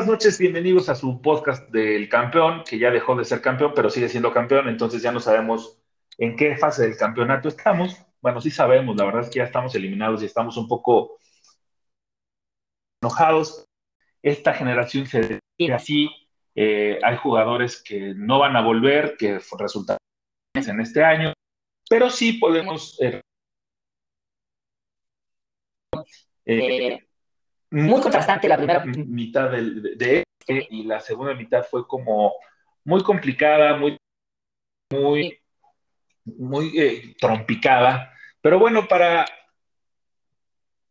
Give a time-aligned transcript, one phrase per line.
[0.00, 3.90] Buenas noches, bienvenidos a su podcast del campeón, que ya dejó de ser campeón, pero
[3.90, 5.78] sigue siendo campeón, entonces ya no sabemos
[6.16, 8.02] en qué fase del campeonato estamos.
[8.22, 11.18] Bueno, sí sabemos, la verdad es que ya estamos eliminados y estamos un poco
[13.02, 13.66] enojados.
[14.22, 15.20] Esta generación se
[15.58, 16.08] decide así,
[16.54, 19.98] eh, hay jugadores que no van a volver, que resultan
[20.54, 21.34] en este año,
[21.90, 22.98] pero sí podemos...
[23.02, 23.20] Eh,
[26.46, 27.09] eh,
[27.70, 32.34] muy contrastante la primera mitad de, de, este y la segunda mitad fue como
[32.84, 33.96] muy complicada, muy,
[34.92, 35.38] muy,
[36.24, 38.12] muy eh, trompicada.
[38.40, 39.26] Pero bueno, para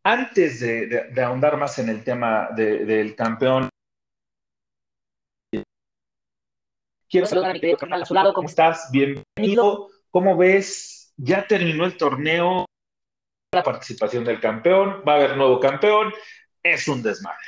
[0.04, 3.68] antes de, ahondar más en el tema del campeón,
[7.08, 8.32] quiero saludar a mi querido carnal a su lado.
[8.32, 8.88] ¿Cómo estás?
[8.90, 9.88] Bienvenido.
[10.10, 11.12] ¿Cómo ves?
[11.16, 12.64] Ya terminó el torneo,
[13.52, 16.12] la participación del campeón, va a haber nuevo campeón
[16.62, 17.38] es un desmadre.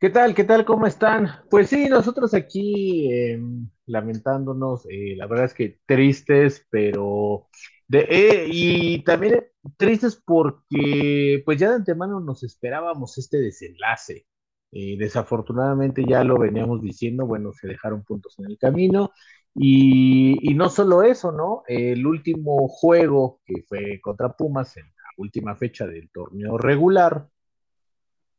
[0.00, 0.32] ¿Qué tal?
[0.34, 0.64] ¿Qué tal?
[0.64, 1.28] ¿Cómo están?
[1.50, 7.48] Pues sí, nosotros aquí em, lamentándonos, eh, la verdad es que tristes, pero
[7.88, 9.44] de, eh, y también
[9.76, 14.26] tristes porque pues ya de antemano nos esperábamos este desenlace.
[14.70, 19.10] Eh, desafortunadamente ya lo veníamos diciendo, bueno, se dejaron puntos en el camino
[19.54, 21.64] y, y no solo eso, ¿no?
[21.66, 24.84] El último juego que fue contra Pumas en
[25.18, 27.28] última fecha del torneo regular,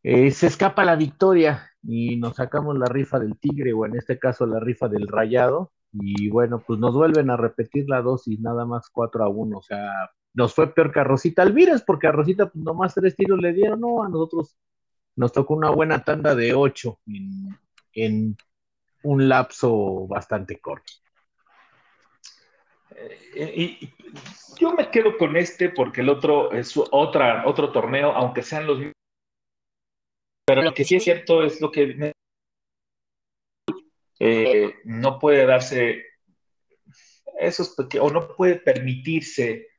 [0.01, 4.17] eh, se escapa la victoria y nos sacamos la rifa del Tigre o en este
[4.17, 8.65] caso la rifa del Rayado y bueno, pues nos vuelven a repetir la dosis nada
[8.65, 12.11] más 4 a 1, o sea, nos fue peor que a Rosita Alvírez porque a
[12.11, 14.57] Rosita pues nomás tres tiros le dieron, no, a nosotros
[15.15, 17.57] nos tocó una buena tanda de 8 en,
[17.93, 18.37] en
[19.03, 20.93] un lapso bastante corto.
[23.35, 23.93] Eh, y
[24.59, 28.77] yo me quedo con este porque el otro es otra, otro torneo, aunque sean los
[28.77, 28.93] mismos.
[30.45, 32.13] Pero lo que sí es cierto es lo que
[34.19, 36.05] eh, no puede darse
[37.39, 39.69] esos o no puede permitirse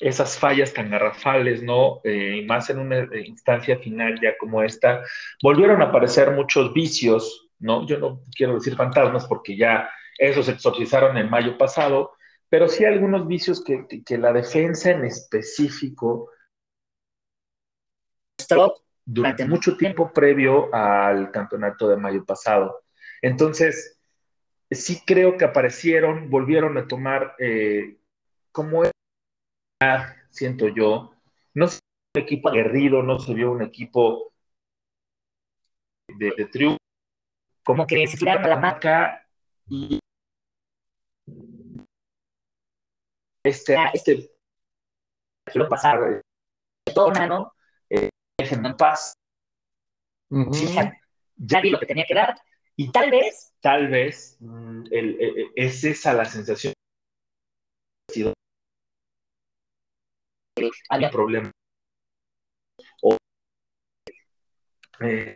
[0.00, 2.00] esas fallas tan garrafales, ¿no?
[2.04, 5.04] Eh, y más en una instancia final ya como esta,
[5.42, 7.86] volvieron a aparecer muchos vicios, ¿no?
[7.86, 12.12] Yo no quiero decir fantasmas porque ya esos exorcizaron en mayo pasado,
[12.54, 16.30] pero sí algunos vicios que, la defensa en específico
[19.04, 22.84] durante mucho tiempo previo al campeonato de mayo pasado.
[23.20, 24.00] Entonces,
[24.70, 27.98] sí creo que aparecieron, volvieron a tomar eh,
[28.52, 28.84] como
[30.30, 31.12] siento yo,
[31.54, 34.32] no se vio un equipo aguerrido, no se vio un equipo
[36.06, 36.78] de, triunfo,
[37.64, 39.26] como que se tiraron la marca
[39.66, 39.98] y
[43.44, 44.30] este, este,
[45.44, 46.22] quiero pasar
[46.94, 47.12] todo.
[47.90, 49.14] Eh, déjenme en paz.
[51.36, 52.34] ya, vi lo que tenía que dar.
[52.76, 56.72] Y tal vez, tal vez, mm, el, el, es esa la sensación.
[60.88, 61.50] Había problema.
[63.02, 63.16] O,
[65.00, 65.34] eh,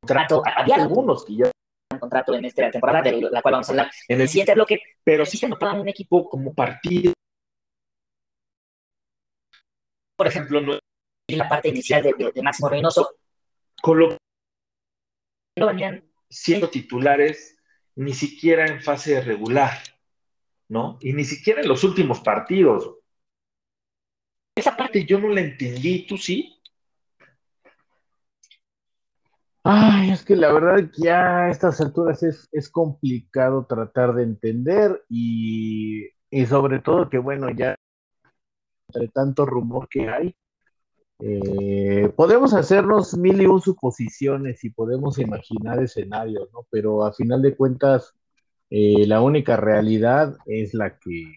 [0.00, 1.50] contrato, había algunos que ya
[2.00, 5.24] contrato en esta temporada, de la cual vamos a hablar en el siguiente bloque, pero
[5.24, 7.12] sí se notaba un equipo como partido.
[10.16, 10.78] Por ejemplo, no
[11.28, 13.16] en la parte inicial de, de, Máximo Reynoso,
[13.80, 14.16] con lo
[15.56, 17.58] no venían siendo titulares
[17.96, 19.78] ni siquiera en fase regular,
[20.68, 20.98] ¿no?
[21.00, 22.96] Y ni siquiera en los últimos partidos.
[24.56, 26.59] Esa parte yo no la entendí, ¿tú sí?
[29.62, 34.22] Ay, es que la verdad que ya a estas alturas es, es complicado tratar de
[34.22, 37.76] entender y, y, sobre todo que bueno, ya
[38.88, 40.34] entre tanto rumor que hay,
[41.20, 46.66] eh, podemos hacernos mil y un suposiciones y podemos imaginar escenarios, ¿no?
[46.70, 48.14] Pero a final de cuentas,
[48.70, 51.34] eh, la única realidad es la que,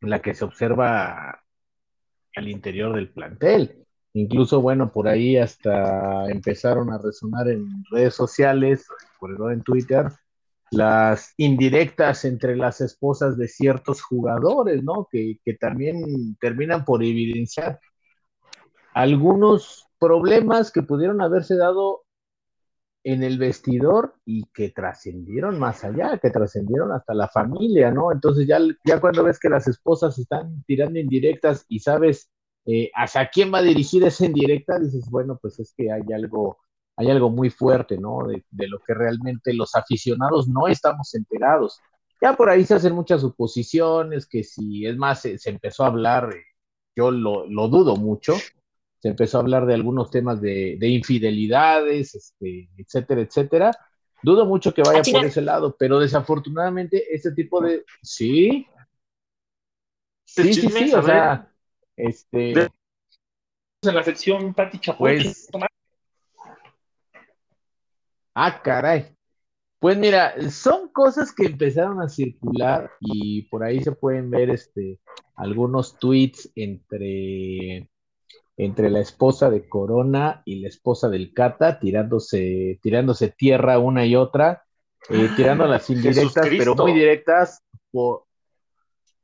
[0.00, 1.42] la que se observa
[2.36, 3.86] al interior del plantel.
[4.14, 8.86] Incluso, bueno, por ahí hasta empezaron a resonar en redes sociales,
[9.20, 10.06] por ejemplo en Twitter,
[10.70, 15.08] las indirectas entre las esposas de ciertos jugadores, ¿no?
[15.10, 17.80] Que, que también terminan por evidenciar
[18.94, 22.02] algunos problemas que pudieron haberse dado
[23.04, 28.12] en el vestidor y que trascendieron más allá, que trascendieron hasta la familia, ¿no?
[28.12, 32.30] Entonces ya, ya cuando ves que las esposas están tirando indirectas y sabes
[32.70, 36.58] eh, hacia quién va a dirigir esa indirecta, dices, bueno, pues es que hay algo,
[36.96, 38.18] hay algo muy fuerte, ¿no?
[38.26, 41.80] De, lo que realmente los aficionados no estamos enterados.
[42.20, 46.34] Ya por ahí se hacen muchas suposiciones, que si, es más, se, empezó a hablar,
[46.94, 48.34] yo lo, lo dudo mucho.
[48.98, 53.70] Se empezó a hablar de algunos temas de, de infidelidades, este, etcétera, etcétera.
[54.22, 57.86] Dudo mucho que vaya por ese lado, pero desafortunadamente este tipo de...
[58.02, 58.66] Sí.
[60.26, 61.47] Sí, sí, sí, o sea,
[61.98, 62.68] este...
[63.82, 65.22] En la sección Pati Chapoy.
[65.22, 65.48] Pues...
[68.34, 69.14] Ah, caray.
[69.80, 74.98] Pues mira, son cosas que empezaron a circular y por ahí se pueden ver este,
[75.36, 77.88] algunos tweets entre,
[78.56, 84.16] entre la esposa de Corona y la esposa del Cata, tirándose, tirándose tierra una y
[84.16, 84.64] otra,
[85.10, 87.62] eh, tirando las indirectas, pero muy directas,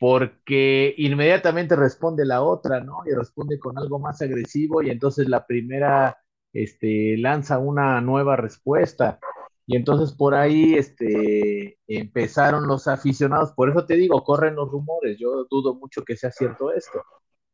[0.05, 2.99] porque inmediatamente responde la otra, ¿no?
[3.07, 6.19] Y responde con algo más agresivo y entonces la primera
[6.53, 9.19] este, lanza una nueva respuesta.
[9.67, 15.17] Y entonces por ahí este, empezaron los aficionados, por eso te digo, corren los rumores,
[15.19, 17.01] yo dudo mucho que sea cierto esto,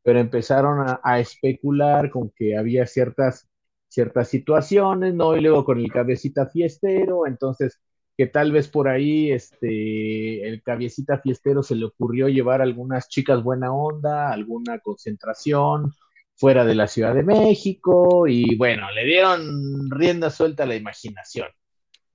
[0.03, 3.49] pero empezaron a, especular con que había ciertas,
[3.87, 5.37] ciertas situaciones, ¿no?
[5.37, 7.81] Y luego con el cabecita fiestero, entonces
[8.20, 13.43] que tal vez por ahí este, el cabecita fiestero se le ocurrió llevar algunas chicas
[13.43, 15.94] buena onda, alguna concentración
[16.37, 21.49] fuera de la Ciudad de México y bueno, le dieron rienda suelta a la imaginación.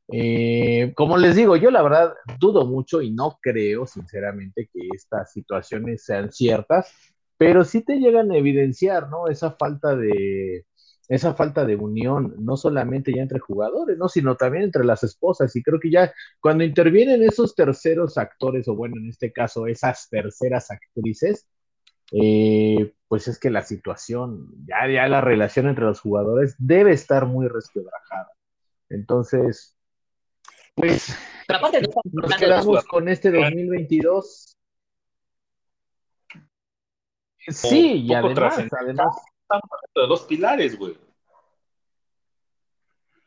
[0.09, 5.31] Eh, como les digo, yo la verdad dudo mucho y no creo sinceramente que estas
[5.33, 6.93] situaciones sean ciertas,
[7.35, 9.27] pero sí te llegan a evidenciar, ¿no?
[9.27, 10.67] Esa falta de,
[11.07, 14.07] esa falta de unión, no solamente ya entre jugadores, ¿no?
[14.09, 15.55] Sino también entre las esposas.
[15.55, 20.09] Y creo que ya cuando intervienen esos terceros actores, o bueno, en este caso, esas
[20.09, 21.47] terceras actrices,
[22.11, 27.25] eh, pues es que la situación, ya, ya la relación entre los jugadores debe estar
[27.25, 28.31] muy resquebrajada.
[28.89, 29.75] Entonces,
[30.75, 31.15] pues
[31.47, 31.81] Pero aparte
[32.11, 34.57] nos quedamos con este 2022.
[37.47, 39.15] Sí, y además, además.
[39.95, 40.97] De dos pilares, güey.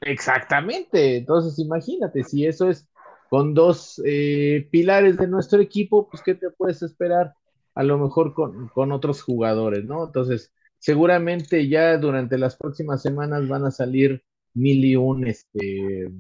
[0.01, 1.17] Exactamente.
[1.17, 2.89] Entonces, imagínate, si eso es
[3.29, 7.35] con dos eh, pilares de nuestro equipo, pues, ¿qué te puedes esperar?
[7.75, 10.07] A lo mejor con, con otros jugadores, ¿no?
[10.07, 14.23] Entonces, seguramente ya durante las próximas semanas van a salir
[14.55, 16.11] mil y un este,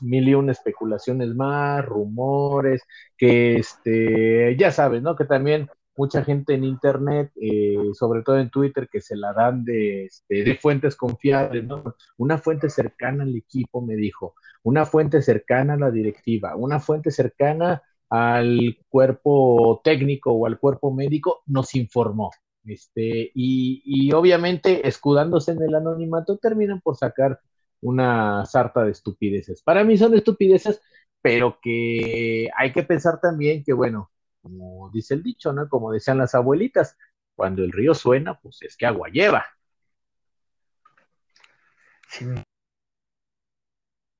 [0.00, 2.82] mil y una especulaciones más, rumores,
[3.16, 5.16] que este, ya sabes, ¿no?
[5.16, 9.64] Que también mucha gente en internet, eh, sobre todo en Twitter, que se la dan
[9.64, 11.82] de, este, de fuentes confiables, ¿no?
[12.16, 17.10] Una fuente cercana al equipo me dijo, una fuente cercana a la directiva, una fuente
[17.10, 22.30] cercana al cuerpo técnico o al cuerpo médico nos informó.
[22.64, 27.40] Este, y, y obviamente, escudándose en el anonimato, terminan por sacar
[27.80, 29.62] una sarta de estupideces.
[29.62, 30.80] Para mí son estupideces,
[31.20, 34.10] pero que hay que pensar también que, bueno,
[34.40, 35.68] como dice el dicho, ¿no?
[35.68, 36.96] Como decían las abuelitas,
[37.34, 39.46] cuando el río suena, pues es que agua lleva.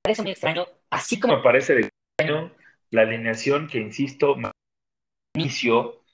[0.03, 1.37] Parece muy extraño, así como...
[1.37, 2.53] Me parece extraño
[2.91, 4.37] la alineación que, insisto,
[5.35, 6.05] inicio,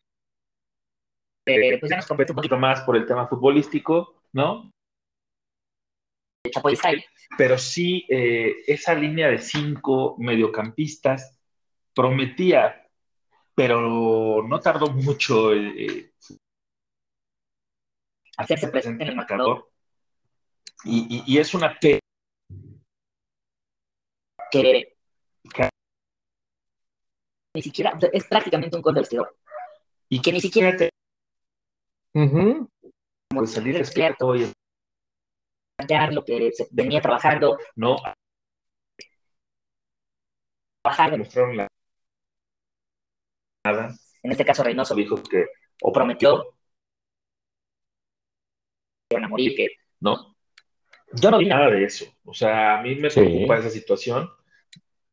[1.47, 4.70] eh, pues ya nos compete un poquito más por el tema futbolístico, ¿no?
[7.37, 11.39] Pero sí, eh, esa línea de cinco mediocampistas
[11.94, 12.83] prometía,
[13.55, 16.13] pero no tardó mucho eh,
[18.37, 19.70] hacerse presente en el marcador.
[20.84, 21.99] Y, es una P
[24.51, 24.94] que,
[27.55, 29.03] ni siquiera es prácticamente un gol
[30.11, 30.91] y que ni siquiera te
[32.13, 34.53] como salir despierto y
[36.13, 37.58] lo que se venía trabajando.
[37.75, 37.96] No.
[40.82, 41.19] Trabajar.
[41.19, 41.69] Mostraron la
[43.65, 43.94] nada.
[44.23, 45.47] En este caso, Reynoso dijo que
[45.83, 46.55] o prometió
[49.09, 49.69] que a morir, que
[50.01, 50.37] no.
[51.13, 52.06] Yo no vi nada de eso.
[52.25, 54.31] O sea, a mí me preocupa esa situación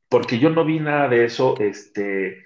[0.10, 1.56] porque yo no vi nada de eso.
[1.60, 2.44] Este,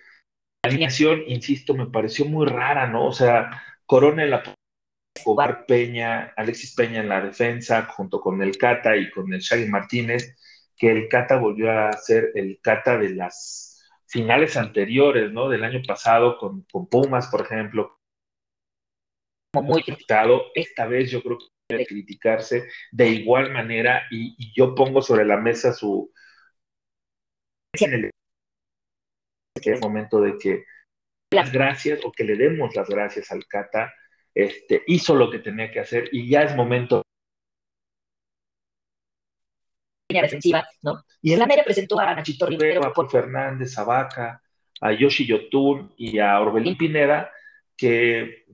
[0.64, 3.08] la alineación, insisto, me pareció muy rara, ¿no?
[3.08, 4.44] O sea, Corona en la
[5.24, 9.68] jugar Peña, Alexis Peña en la defensa, junto con el Cata y con el Shaggy
[9.68, 10.36] Martínez,
[10.76, 13.75] que el Cata volvió a ser el Cata de las
[14.16, 15.50] finales anteriores, ¿no?
[15.50, 18.00] Del año pasado con, Pumas, por ejemplo.
[19.54, 20.44] Muy criticado.
[20.56, 25.36] Esta vez yo creo que debe criticarse de igual manera y, yo pongo sobre la
[25.36, 26.14] mesa su...
[27.74, 28.12] En el,
[29.62, 30.64] el momento de que
[31.34, 33.94] las gracias o que le demos las gracias al Cata
[34.34, 37.04] este, hizo lo que tenía que hacer y ya es momento.
[40.22, 41.04] Defensiva, ¿no?
[41.22, 44.42] Y en la media presentó a Nachito Rivero, a Paul Fernández, a Vaca,
[44.82, 47.32] a Yoshi Yotun y a Orbelín Pineda,
[47.76, 48.46] que eh,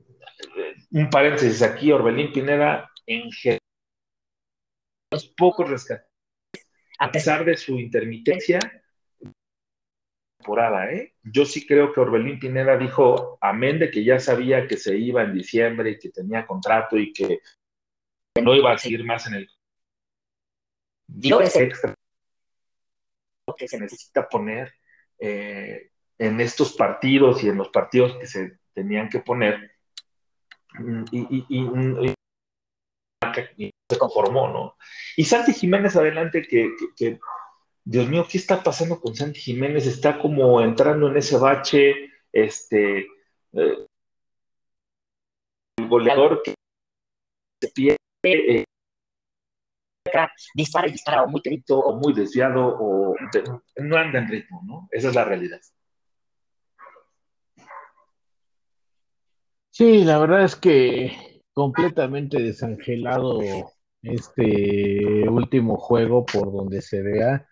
[0.91, 3.59] un paréntesis aquí, Orbelín Pineda, en general,
[5.11, 6.09] los pocos rescatados,
[6.99, 8.59] a pesar de su intermitencia,
[10.41, 11.13] temporada, ¿eh?
[11.23, 15.21] Yo sí creo que Orbelín Pineda dijo, amén de que ya sabía que se iba
[15.21, 17.39] en diciembre y que tenía contrato y que
[18.41, 19.49] no iba a seguir más en el
[21.13, 21.93] dio ese extra
[23.57, 24.73] que se necesita poner
[25.19, 29.71] eh, en estos partidos y en los partidos que se tenían que poner
[31.11, 32.13] y, y,
[33.89, 34.77] se conformó, ¿no?
[35.17, 37.19] Y Santi Jiménez adelante que,
[37.83, 39.85] Dios mío, ¿qué está pasando con Santi Jiménez?
[39.85, 42.99] Está como entrando en ese bache, este,
[43.53, 43.87] eh,
[45.77, 46.53] el goleador que
[47.61, 48.63] se pierde, eh,
[50.53, 53.15] dispara y dispara o muy perito o muy desviado o
[53.77, 54.87] no anda en ritmo, ¿no?
[54.91, 55.59] Esa es la realidad.
[59.69, 63.39] Sí, la verdad es que completamente desangelado
[64.01, 67.47] este último juego por donde se vea.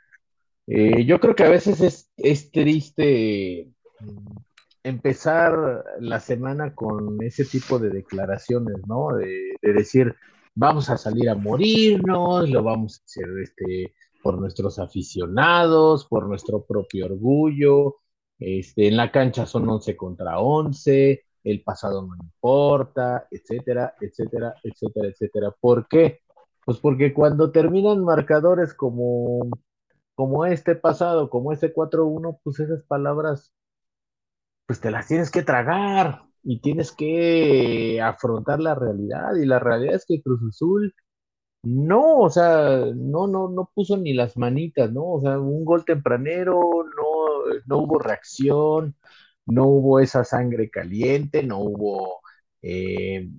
[0.67, 4.37] Eh, yo creo que a veces es, es triste mm,
[4.83, 9.15] empezar la semana con ese tipo de declaraciones, ¿no?
[9.15, 10.15] De, decir,
[10.55, 16.65] vamos a salir a morirnos, lo vamos a hacer este, por nuestros aficionados, por nuestro
[16.65, 17.97] propio orgullo,
[18.39, 25.07] este, en la cancha son 11 contra 11, el pasado no importa, etcétera, etcétera, etcétera,
[25.09, 25.55] etcétera.
[25.59, 26.21] ¿Por qué?
[26.65, 29.49] Pues porque cuando terminan marcadores como,
[30.15, 33.53] como este pasado, como este 4-1, pues esas palabras,
[34.65, 39.35] pues te las tienes que tragar y tienes que afrontar la realidad.
[39.35, 40.93] Y la realidad es que Cruz Azul
[41.63, 45.03] no, o sea, no, no, no puso ni las manitas, ¿no?
[45.13, 46.53] O sea, un gol tempranero,
[46.95, 48.95] no, no hubo reacción,
[49.45, 52.21] no hubo esa sangre caliente, no hubo
[52.61, 53.29] eh,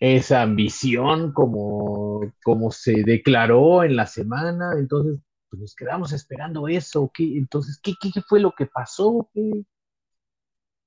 [0.00, 5.20] esa ambición como, como se declaró en la semana, entonces
[5.50, 7.24] pues nos quedamos esperando eso, ¿qué?
[7.36, 9.30] Entonces, ¿qué, qué, fue lo que pasó?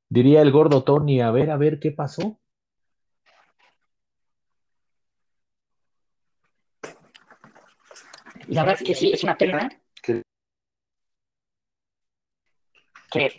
[0.10, 2.40] Diría el gordo Tony, a ver, a ver, ¿qué pasó?
[8.48, 9.70] La verdad es que sí, es una pena
[10.02, 10.24] que,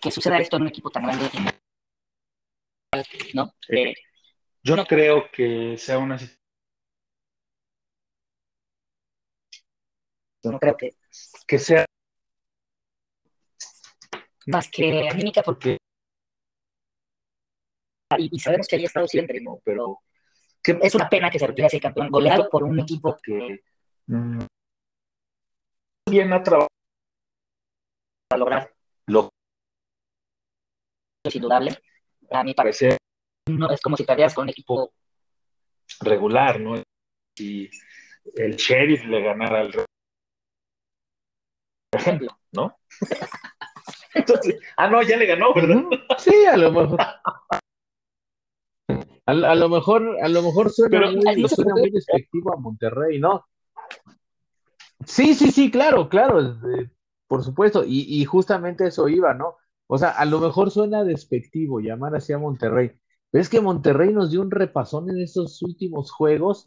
[0.00, 1.28] que suceda esto en un equipo tan grande.
[3.34, 3.52] ¿No?
[3.68, 3.94] Eh,
[4.62, 6.16] yo no creo que sea una
[10.44, 10.90] no creo que,
[11.46, 11.84] que sea
[14.46, 15.76] más que anímica porque
[18.18, 19.60] y, y, sabemos que había estado siempre, ¿no?
[19.64, 20.00] Pero
[20.62, 23.62] que es una pena que se retire ese campeón goleado por un equipo que
[24.06, 24.40] mm,
[26.10, 26.68] bien ha trabajado
[28.28, 28.74] para lograr
[29.06, 29.30] lo
[31.24, 31.76] es indudable.
[32.30, 32.96] A mi parecer,
[33.48, 34.92] no es como si perdieras con un equipo
[36.00, 36.82] regular, ¿no?
[37.36, 37.68] Si
[38.36, 39.72] el sheriff le ganara al
[41.90, 42.78] por ejemplo, ¿no?
[44.14, 45.82] Entonces, ah, no, ya le ganó, ¿verdad?
[46.18, 46.98] Sí, a lo mejor.
[49.30, 53.18] A, a lo mejor, a lo mejor suena, Pero, muy, suena muy despectivo a Monterrey,
[53.18, 53.44] ¿no?
[55.04, 56.90] Sí, sí, sí, claro, claro, eh,
[57.26, 59.56] por supuesto, y, y justamente eso iba, ¿no?
[59.86, 62.92] O sea, a lo mejor suena despectivo llamar así a Monterrey,
[63.30, 66.64] pero es que Monterrey nos dio un repasón en estos últimos juegos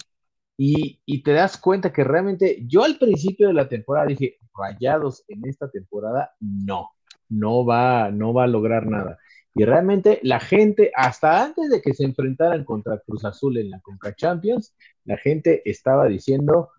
[0.57, 5.23] y, y, te das cuenta que realmente yo al principio de la temporada dije, Rayados
[5.27, 6.91] en esta temporada, no,
[7.29, 9.17] no va, no va a lograr nada.
[9.55, 13.79] Y realmente la gente, hasta antes de que se enfrentaran contra Cruz Azul en la
[13.81, 16.71] Conca Champions, la gente estaba diciendo,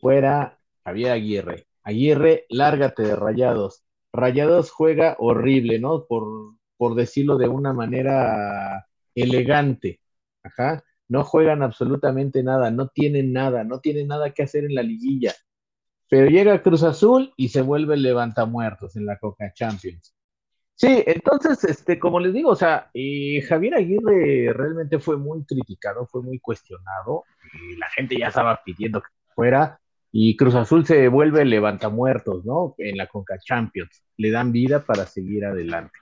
[0.00, 3.82] fuera Javier Aguirre, Aguirre, lárgate de Rayados.
[4.12, 6.04] Rayados juega horrible, ¿no?
[6.06, 10.00] Por, por decirlo de una manera elegante.
[10.42, 10.84] Ajá.
[11.08, 15.34] No juegan absolutamente nada, no tienen nada, no tienen nada que hacer en la liguilla.
[16.08, 20.14] Pero llega Cruz Azul y se vuelve el levantamuertos en la Coca Champions.
[20.82, 26.08] Sí, entonces, este, como les digo, o sea, eh, Javier Aguirre realmente fue muy criticado,
[26.08, 27.22] fue muy cuestionado,
[27.54, 29.78] y la gente ya estaba pidiendo que fuera,
[30.10, 32.74] y Cruz Azul se vuelve levantamuertos, ¿no?
[32.78, 34.02] En la Conca Champions.
[34.16, 35.96] Le dan vida para seguir adelante.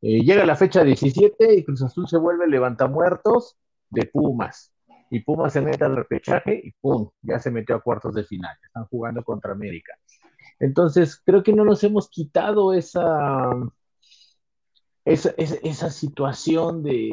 [0.00, 3.58] Eh, llega la fecha 17 y Cruz Azul se vuelve levantamuertos
[3.90, 4.72] de Pumas.
[5.10, 7.10] Y Pumas se mete al repechaje y ¡pum!
[7.20, 8.56] Ya se metió a cuartos de final.
[8.64, 9.92] Están jugando contra América.
[10.58, 13.50] Entonces, creo que no nos hemos quitado esa,
[15.04, 17.10] esa, esa, situación de,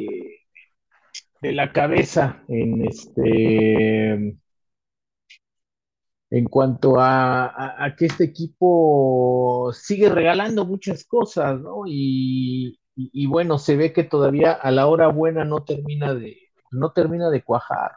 [1.42, 4.38] de la cabeza en este
[6.30, 11.82] en cuanto a, que este equipo sigue regalando muchas cosas, ¿no?
[11.86, 12.78] Y,
[13.26, 16.36] bueno, se ve que todavía a la hora buena no termina de,
[16.70, 17.92] no termina de cuajar.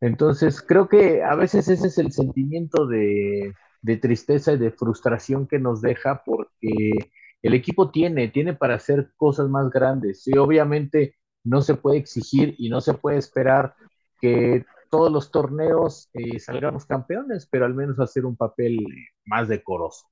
[0.00, 5.46] Entonces, creo que a veces ese es el sentimiento de, de tristeza y de frustración
[5.46, 7.10] que nos deja porque
[7.46, 10.26] el equipo tiene, tiene para hacer cosas más grandes.
[10.26, 13.74] Y obviamente no se puede exigir y no se puede esperar
[14.20, 18.78] que todos los torneos eh, salgamos campeones, pero al menos hacer un papel
[19.24, 20.06] más decoroso.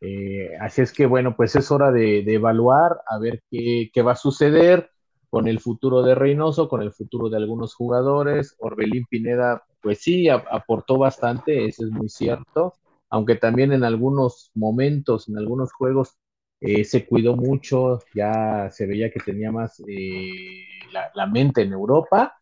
[0.00, 4.12] Eh, así es que bueno, pues es hora de, evaluar, a ver qué, qué, va
[4.12, 4.90] a suceder
[5.30, 8.56] con el futuro de Reynoso, con el futuro de algunos jugadores.
[8.58, 12.74] Orbelín Pineda, pues sí, aportó bastante, eso es muy cierto,
[13.10, 16.18] aunque también en algunos momentos, en algunos juegos,
[16.62, 19.82] eh, se cuidó mucho, ya se veía que tenía más
[21.14, 22.38] la, mente en Europa.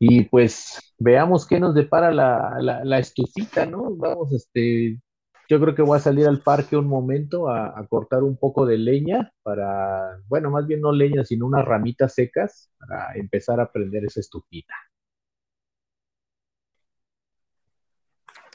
[0.00, 3.94] Y pues veamos qué nos depara la, la, estufita, ¿no?
[3.96, 5.00] Vamos, este,
[5.48, 8.78] yo creo que voy a salir al parque un momento a, cortar un poco de
[8.78, 14.04] leña para, bueno, más bien no leña, sino unas ramitas secas para empezar a prender
[14.04, 14.74] esa estufita.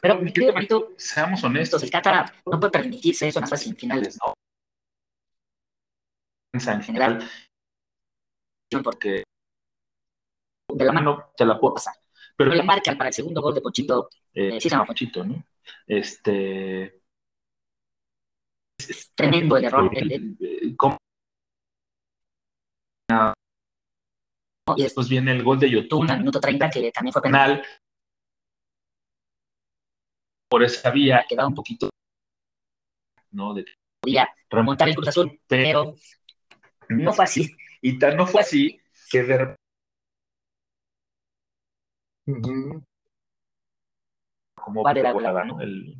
[0.03, 4.19] Pero, mi querido seamos honestos, el Qatar no puede permitirse eso en las fases finales,
[4.21, 4.33] ¿no?
[6.51, 7.23] En general,
[8.83, 9.23] porque
[10.73, 11.93] de la mano te la puedo pasar.
[12.35, 15.41] Pero la marca para el segundo gol de Ponchito, eh, sí se llama Ponchito, ¿no?
[15.87, 17.01] Este.
[18.77, 19.89] Es tremendo el error.
[19.93, 20.35] El,
[24.75, 26.01] y después viene el gol de YouTube.
[26.01, 27.63] Un minuto 30 que también fue penal.
[30.53, 31.89] Por esa vía quedaba un poquito.
[33.31, 33.55] ¿no?
[33.55, 33.65] De
[33.99, 35.95] podía remontar el Cruz Azul, pero
[36.89, 37.57] no fue así.
[37.81, 38.79] Y tal no fue así
[39.09, 39.55] que de
[44.55, 45.59] como vale ¿no?
[45.59, 45.97] El...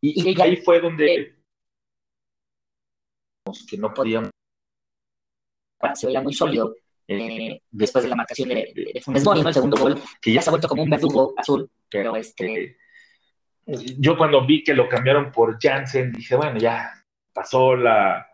[0.00, 1.36] Y, y, ahí fue donde eh,
[3.70, 4.30] que no podíamos
[5.94, 6.74] se veía muy sólido
[7.06, 10.42] eh, después de la marcación de, de, de Funes Mori, el segundo gol, que ya
[10.42, 12.81] se ha vuelto como un verdugo azul, pero este...
[13.66, 16.92] Yo cuando vi que lo cambiaron por Jansen, dije, bueno, ya
[17.32, 18.26] pasó la...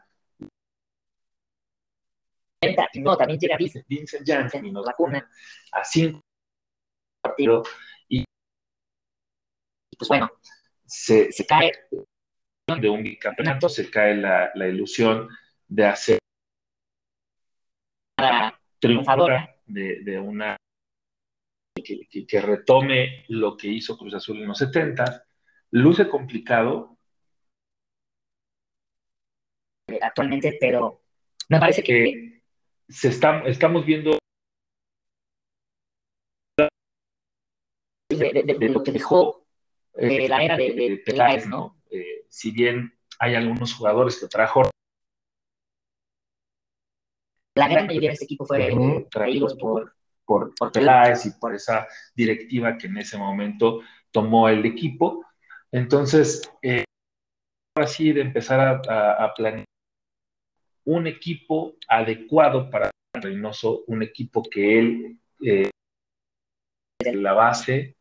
[2.94, 5.30] No, también llega Vincent, Vincent Jansen y nos vacuna
[5.72, 6.20] a cinco
[7.22, 7.68] partidos
[8.08, 8.24] y
[9.96, 10.30] pues bueno,
[10.84, 11.72] se, se cae.
[12.80, 15.28] de un bicampeonato, se cae la, la ilusión
[15.68, 16.18] de hacer
[18.80, 19.56] triunfadora.
[19.66, 20.56] de, de una
[21.82, 25.24] que, que, retome lo que hizo Cruz Azul en los 70.
[25.70, 26.98] Luce complicado.
[30.00, 31.02] Actualmente, pero
[31.48, 32.42] me parece que
[32.88, 34.18] se está, estamos viendo
[38.08, 39.46] de, de, lo que dejó
[39.94, 41.80] eh, la era de, de Peláez, ¿no?
[41.90, 44.62] Eh, si bien hay algunos jugadores que trajo.
[47.54, 49.97] La gran mayoría de este equipo fue traídos por,
[50.28, 55.24] por, por Peláez y por esa directiva que en ese momento tomó el equipo.
[55.72, 56.84] Entonces, eh,
[57.74, 59.64] así de empezar a, a, planear
[60.84, 65.70] un equipo adecuado para Reynoso, un equipo que él eh,
[67.14, 67.96] la base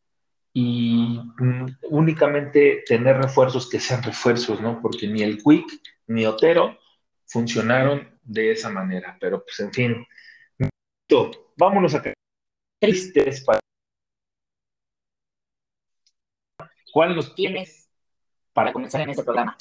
[0.51, 4.81] y mm, únicamente tener refuerzos que sean refuerzos, ¿no?
[4.81, 5.65] Porque ni el Quick
[6.07, 6.77] ni Otero
[7.25, 9.17] funcionaron de esa manera.
[9.21, 10.07] Pero pues en fin,
[11.58, 12.13] vámonos a
[12.80, 13.60] tristes para...
[16.93, 17.89] ¿Cuál los tienes
[18.54, 19.58] para comenzar en este programa?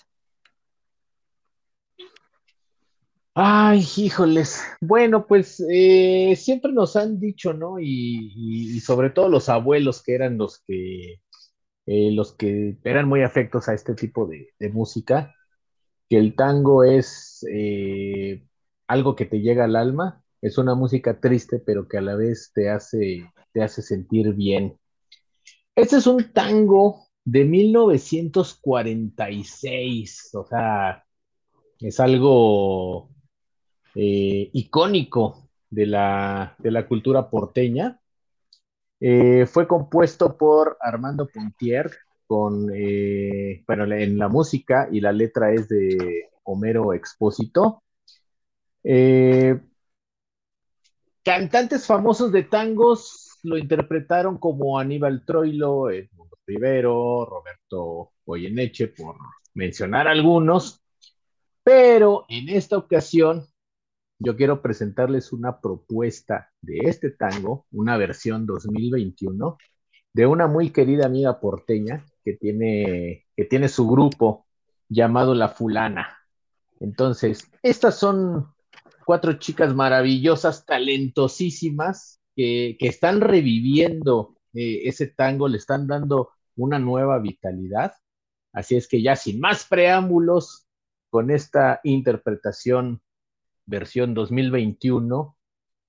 [3.39, 4.63] Ay, híjoles.
[4.81, 7.79] Bueno, pues eh, siempre nos han dicho, ¿no?
[7.79, 11.21] Y, sobre todo los abuelos que eran los que,
[11.87, 15.35] eh, los que eran muy afectos a este tipo de, música,
[16.09, 18.47] que el tango es eh,
[18.87, 22.53] algo que te llega al alma, es una música triste, pero que a la vez
[22.55, 24.79] te hace, te hace sentir bien.
[25.75, 31.05] Este es un tango de 1946, o sea,
[31.81, 33.11] es algo
[33.95, 38.01] eh, icónico de la, de la, cultura porteña.
[39.01, 41.91] Eh, fue compuesto por Armando Pontier,
[42.27, 47.83] con, eh, bueno, en la música y la letra es de Homero Expósito.
[51.27, 59.17] Cantantes famosos de tangos lo interpretaron como Aníbal Troilo, Edmundo Rivero, Roberto Goyeneche, por
[59.53, 60.81] mencionar algunos,
[61.65, 63.45] pero en esta ocasión
[64.21, 69.59] yo quiero presentarles una propuesta de este tango, una versión 2021,
[70.13, 74.47] de una muy querida amiga porteña que tiene, que tiene su grupo
[74.89, 76.21] llamado La Fulana.
[76.79, 78.55] Entonces, estas son
[79.07, 87.19] cuatro chicas maravillosas, talentosísimas, que, están reviviendo eh, ese tango, le están dando una nueva
[87.21, 87.93] vitalidad.
[88.53, 90.67] Así es que ya sin más preámbulos,
[91.09, 93.01] con esta interpretación
[93.65, 95.37] versión 2021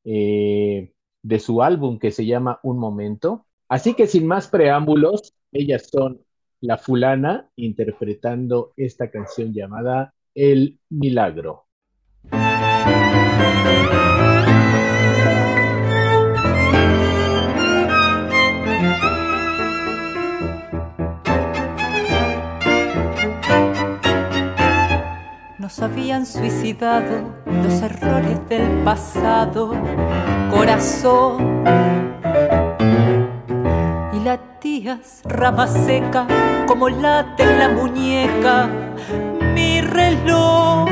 [0.06, 3.48] eh, de su álbum que se llama Un Momento.
[3.68, 6.22] Así que sin más preámbulos, ellas son
[6.62, 11.67] La Fulana interpretando esta canción llamada El Milagro.
[25.60, 29.74] Nos habían suicidado los errores del pasado,
[30.50, 31.64] corazón.
[34.14, 36.26] Y latías rama seca
[36.68, 38.70] como late en la muñeca
[39.54, 40.88] mi reloj.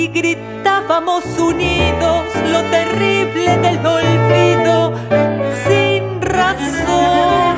[0.00, 4.94] Y gritábamos unidos lo terrible del olvido
[5.68, 7.56] sin razón,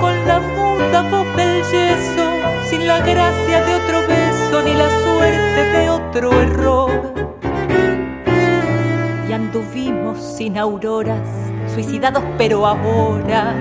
[0.00, 2.30] con la muda voz del yeso
[2.70, 7.12] sin la gracia de otro beso ni la suerte de otro error.
[9.28, 11.28] Y anduvimos sin auroras,
[11.74, 13.56] suicidados pero ahora,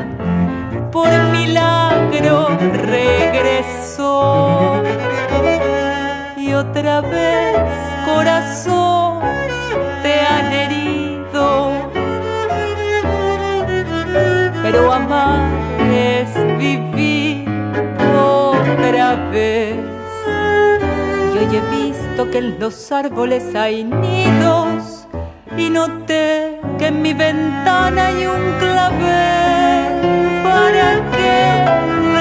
[0.91, 4.33] por milagro regresó.
[6.55, 7.57] Otra vez,
[8.05, 9.21] corazón,
[10.03, 11.71] te han herido.
[14.61, 15.49] Pero amar
[15.91, 17.49] es vivir
[18.15, 19.77] otra vez.
[21.33, 25.07] Y hoy he visto que en los árboles hay nidos
[25.57, 30.01] y noté que en mi ventana hay un clavel
[30.43, 31.33] para que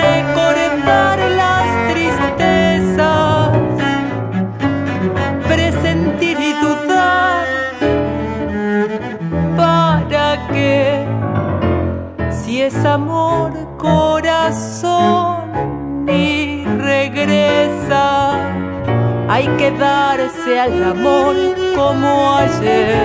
[0.01, 1.52] recordar las
[12.67, 15.51] es amor corazón
[16.09, 18.39] y regresa.
[19.29, 21.35] Hay que darse al amor
[21.75, 23.03] como ayer.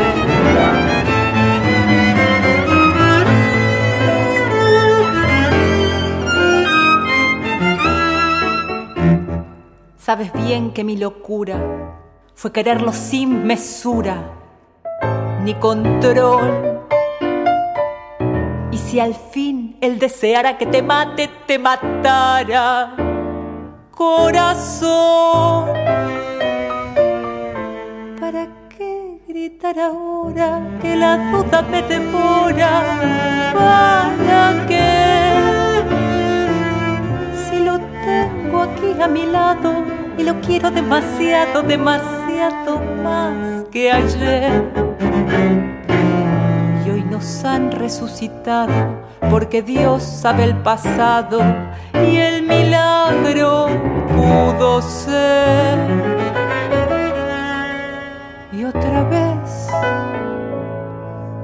[9.98, 11.58] Sabes bien que mi locura
[12.36, 14.18] fue quererlo sin mesura
[15.44, 16.77] ni control
[18.90, 22.96] si al fin él deseara que te mate, te matara.
[23.92, 25.66] Corazón,
[28.20, 32.72] ¿para qué gritar ahora que la duda me demora?
[33.54, 35.34] ¿Para qué?
[37.50, 39.84] Si lo tengo aquí a mi lado
[40.18, 44.64] y lo quiero demasiado, demasiado más que ayer
[47.10, 48.74] nos han resucitado,
[49.30, 51.40] porque Dios sabe el pasado
[51.94, 53.68] y el milagro
[54.16, 55.78] pudo ser.
[58.52, 59.70] Y otra vez,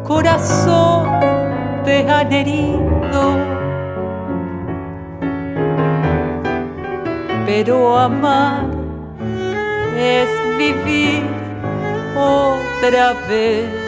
[0.03, 1.09] corazón,
[1.85, 3.37] te han herido.
[7.45, 8.65] Pero amar
[9.97, 11.23] es vivir
[12.15, 13.82] otra vez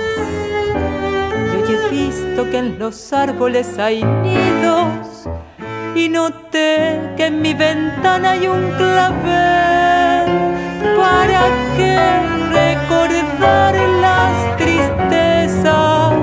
[1.89, 5.29] visto que en los árboles hay nidos
[5.95, 10.25] y noté que en mi ventana hay un clavel
[10.97, 11.41] para
[11.77, 11.97] que
[12.51, 16.13] recordar las tristezas,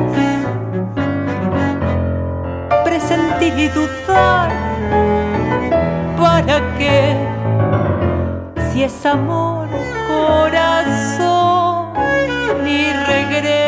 [2.85, 4.51] presentir y dudar
[6.21, 7.17] para que
[8.73, 9.69] si es amor
[10.09, 11.93] corazón
[12.65, 13.62] ni regresa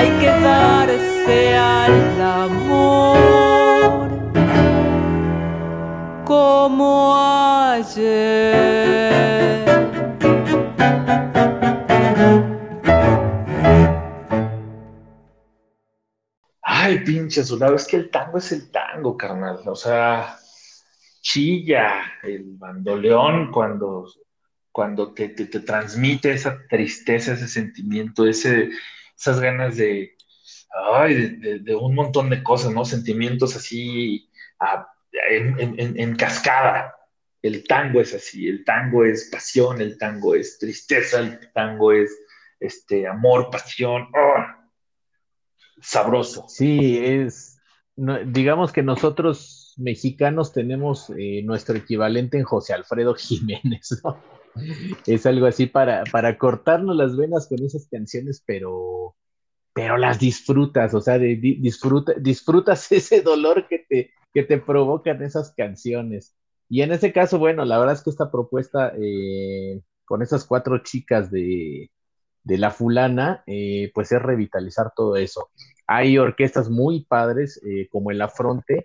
[0.00, 4.08] hay que darse al amor
[6.24, 7.14] como
[7.68, 8.40] ayer.
[16.62, 19.60] Ay, pinche lado es que el tango es el tango, carnal.
[19.66, 20.38] O sea,
[21.20, 24.06] chilla el bandoleón cuando,
[24.72, 28.70] cuando te, te, te transmite esa tristeza, ese sentimiento, ese,
[29.20, 30.16] esas ganas de,
[31.60, 32.86] de, un montón de cosas, ¿no?
[32.86, 34.30] Sentimientos así
[35.30, 36.96] en, cascada.
[37.42, 42.18] El tango es así, el tango es pasión, el tango es tristeza, el tango es
[42.58, 44.08] este, amor, pasión.
[44.14, 44.44] ¡oh!
[45.82, 46.46] Sabroso.
[46.48, 47.58] Sí, es,
[48.26, 54.39] digamos que nosotros mexicanos tenemos eh, nuestro equivalente en José Alfredo Jiménez, ¿no?
[55.06, 59.14] Es algo así para, para cortarnos las venas con esas canciones, pero,
[59.72, 65.54] pero las disfrutas, o sea, disfruta, disfrutas ese dolor que te, que te provocan esas
[65.54, 66.34] canciones.
[66.68, 70.78] Y en ese caso, bueno, la verdad es que esta propuesta eh, con esas cuatro
[70.82, 71.90] chicas de,
[72.44, 75.50] de la fulana, eh, pues es revitalizar todo eso.
[75.86, 78.84] Hay orquestas muy padres, eh, como el Afronte,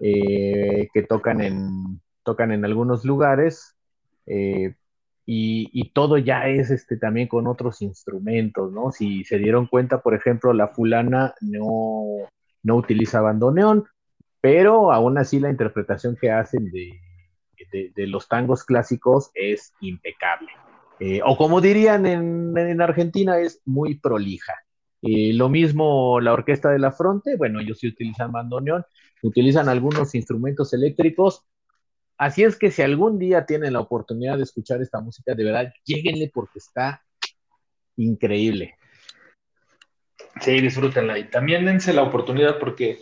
[0.00, 3.76] que tocan en, tocan en algunos lugares,
[5.24, 8.90] y, todo ya es este, también con otros instrumentos, ¿no?
[8.90, 12.04] Si se dieron cuenta, por ejemplo, la fulana no,
[12.62, 13.84] no utiliza bandoneón,
[14.40, 17.00] pero aún así la interpretación que hacen de,
[17.94, 20.48] de, los tangos clásicos es impecable.
[20.98, 24.54] Eh, o como dirían en, en, Argentina, es muy prolija.
[25.02, 28.84] Eh, lo mismo la orquesta de la fronte, bueno, ellos sí utilizan bandoneón,
[29.22, 31.44] utilizan algunos instrumentos eléctricos,
[32.22, 35.74] Así es que si algún día tienen la oportunidad de escuchar esta música, de verdad,
[35.84, 37.02] lleguenle porque está
[37.96, 38.76] increíble.
[40.40, 41.18] Sí, disfrútenla.
[41.18, 43.00] Y también dense la oportunidad porque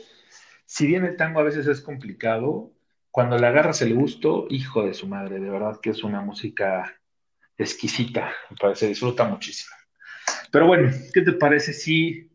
[0.64, 2.72] si bien el tango a veces es complicado,
[3.10, 6.98] cuando le agarras el gusto, hijo de su madre, de verdad que es una música
[7.58, 9.76] exquisita, parece, disfruta muchísimo.
[10.50, 12.30] Pero bueno, ¿qué te parece si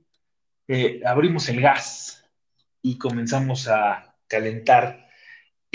[0.67, 2.30] eh, abrimos el gas
[2.84, 5.05] y comenzamos a calentar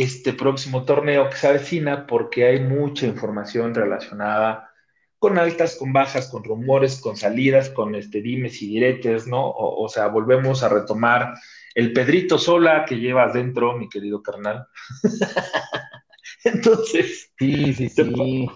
[0.03, 4.71] este próximo torneo que se avecina porque hay mucha información relacionada
[5.19, 9.51] con altas, con bajas, con rumores, con salidas, con este dimes y diretes, ¿no?
[9.51, 11.35] O, sea, volvemos a retomar
[11.75, 14.67] el Pedrito Sola que llevas dentro, mi querido carnal.
[16.45, 18.47] Entonces, sí, sí, sí.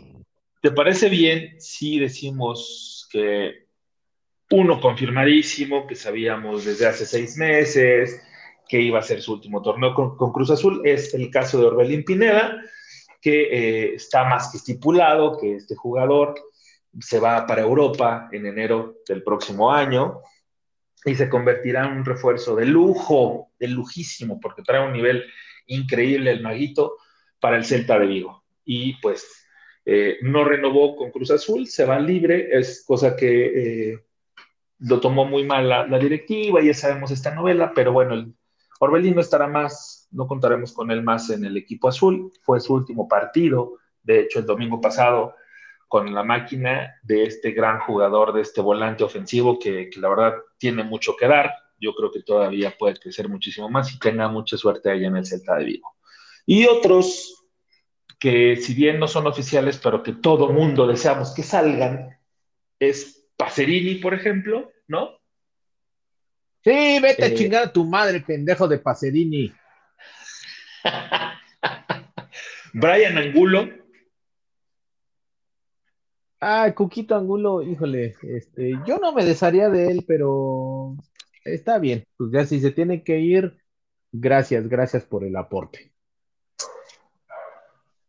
[0.63, 3.67] ¿te parece bien si decimos que
[4.51, 8.23] uno confirmadísimo, que sabíamos desde hace seis meses,
[8.75, 10.81] que iba a ser su último torneo con, Cruz Azul.
[10.83, 12.61] Es el caso de Orbelín Pineda,
[13.21, 16.35] que eh, está más que estipulado que este jugador
[16.99, 20.23] se va para Europa en enero del próximo año
[21.05, 25.23] y se convertirá en un refuerzo de lujo, de lujísimo, porque trae un nivel
[25.69, 26.97] increíble el maguito
[27.39, 28.43] para el Celta de Vigo.
[28.65, 29.47] Y pues
[29.85, 34.01] eh, no renovó con Cruz Azul, se va libre, es cosa que eh,
[34.81, 38.35] lo tomó muy mal la, la, directiva, ya sabemos esta novela, pero bueno, el,
[38.85, 42.31] Orbelín no estará más, no contaremos con él más en el equipo azul.
[42.43, 45.35] Fue su último partido, de hecho, el domingo pasado,
[45.89, 50.83] con la máquina de este gran jugador, de este volante ofensivo que, la verdad tiene
[50.85, 51.53] mucho que dar.
[51.79, 55.27] Yo creo que todavía puede crecer muchísimo más y tenga mucha suerte allá en el
[55.27, 55.95] Celta de Vigo.
[56.47, 57.47] Y otros
[58.19, 62.19] que, si bien no son oficiales, pero que todo mundo deseamos que salgan,
[62.79, 65.19] es Pacerini, por ejemplo, ¿no?
[66.65, 69.53] Sí, vete a eh, chingar a tu madre, pendejo de Pacerini.
[72.73, 73.69] Brian Angulo.
[76.41, 80.97] Ah, Cuquito Angulo, híjole, este, yo no me desharía de él, pero
[81.45, 82.05] está bien.
[82.17, 83.59] Pues ya si se tiene que ir,
[84.11, 85.93] gracias, gracias por el aporte.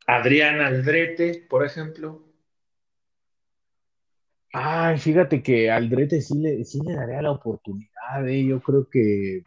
[0.08, 2.25] Adrián Aldrete, por ejemplo.
[4.58, 8.46] Ay, fíjate que Aldrete sí le, sí le daría la oportunidad, ¿eh?
[8.46, 9.44] yo creo que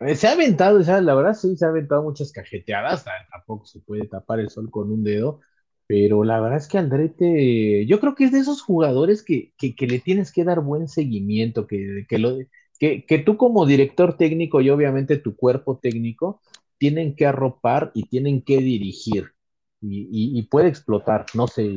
[0.00, 4.08] eh, se ha aventado, la verdad sí se ha aventado muchas cajeteadas, tampoco se puede
[4.08, 5.40] tapar el sol con un dedo,
[5.86, 9.86] pero la verdad es que Aldrete, yo creo que es de esos jugadores que, que,
[9.86, 12.38] le tienes que dar buen seguimiento, que, que, lo,
[12.78, 16.40] que, que tú como director técnico y obviamente tu cuerpo técnico
[16.78, 19.34] tienen que arropar y tienen que dirigir
[19.82, 21.26] y, puede explotar.
[21.34, 21.70] No sé,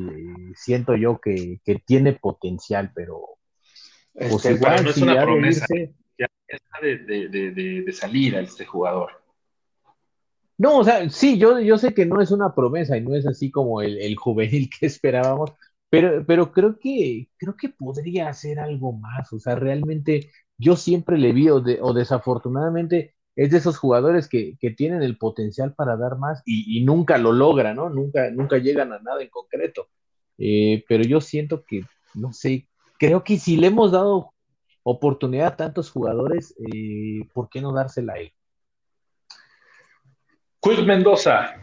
[0.56, 3.22] siento yo que, tiene potencial, pero
[4.14, 5.66] pues igual, no es una promesa.
[6.18, 9.12] ya está de, salir a este jugador.
[10.58, 13.28] No, o sea, sí, yo, yo sé que no es una promesa y no es
[13.28, 15.52] así como el, juvenil que esperábamos,
[15.90, 19.34] pero, pero creo que creo que podría hacer algo más.
[19.34, 21.62] O sea, realmente yo siempre le vi, o
[21.94, 27.32] desafortunadamente, es de esos jugadores que, tienen el potencial para dar más y, nunca lo
[27.32, 27.90] logran, ¿no?
[27.90, 29.88] Nunca, nunca llegan a nada en concreto.
[30.38, 32.68] Eh, pero yo siento que, no sé,
[32.98, 34.34] creo que si le hemos dado
[34.84, 38.32] oportunidad a tantos jugadores, eh, ¿por qué no dársela a él?
[40.62, 41.56] Quick Mendoza.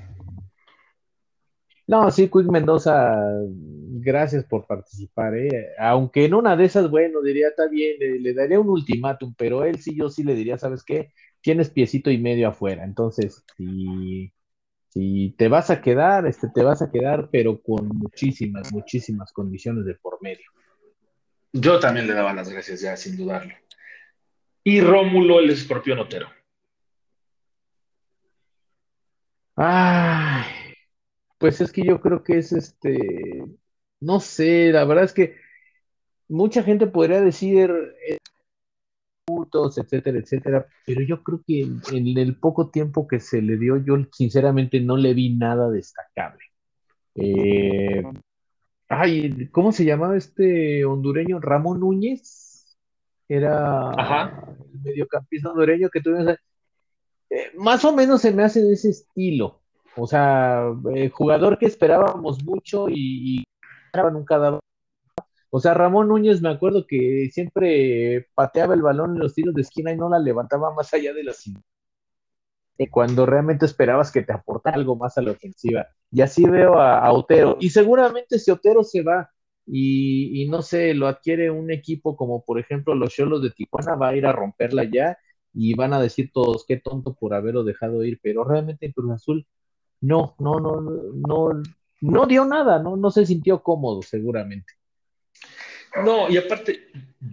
[1.87, 3.15] No, sí, Quick Mendoza,
[3.49, 5.69] gracias por participar, ¿eh?
[5.79, 9.65] Aunque en una de esas, bueno, diría, está bien, le, le daría un ultimátum, pero
[9.65, 11.13] él sí, yo sí le diría, ¿sabes qué?
[11.43, 12.85] Tienes piecito y medio afuera.
[12.85, 14.33] Entonces, si,
[14.89, 19.85] si te vas a quedar, este, te vas a quedar, pero con muchísimas, muchísimas condiciones
[19.85, 20.51] de por medio.
[21.53, 23.55] Yo también le daba las gracias ya, sin dudarlo.
[24.65, 26.29] Y Rómulo, el escorpión Otero.
[29.57, 30.45] Ay,
[31.37, 33.45] pues es que yo creo que es este,
[34.01, 35.37] no sé, la verdad es que
[36.29, 37.71] mucha gente podría decir
[39.25, 43.57] puntos, etcétera, etcétera, pero yo creo que en, en el poco tiempo que se le
[43.57, 46.41] dio, yo sinceramente no le vi nada destacable.
[47.15, 48.03] Eh,
[48.89, 51.41] ay, ¿cómo se llamaba este hondureño?
[51.41, 52.77] Ramón Núñez,
[53.29, 54.45] era Ajá.
[54.73, 56.37] el mediocampista hondureño que tuvimos.
[57.31, 59.61] Eh, más o menos se me hace de ese estilo.
[59.97, 63.45] O sea, eh, jugador que esperábamos mucho y, y
[64.13, 64.61] nunca daba.
[65.55, 69.63] O sea, Ramón Núñez me acuerdo que siempre pateaba el balón en los tiros de
[69.63, 71.67] esquina y no la levantaba más allá de la cintura
[72.91, 75.87] cuando realmente esperabas que te aportara algo más a la ofensiva.
[76.11, 77.57] Y así veo a, a Otero.
[77.61, 79.31] Y seguramente si Otero se va
[79.67, 83.95] y, y, no sé, lo adquiere un equipo como por ejemplo los Cholos de Tijuana,
[83.95, 85.17] va a ir a romperla ya
[85.55, 88.19] y van a decir todos qué tonto por haberlo dejado ir.
[88.23, 89.47] Pero realmente en Cruz Azul
[90.01, 91.63] no, no, no, no,
[92.01, 94.73] no dio nada, no, no se sintió cómodo seguramente.
[95.97, 96.89] No, y aparte,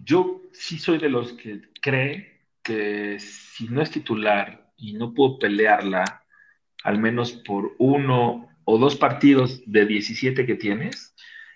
[0.06, 5.40] yo sí soy de los que cree que si no es titular y no puedo
[5.40, 6.24] pelearla,
[6.84, 11.16] al menos por uno o dos partidos de 17 que tienes,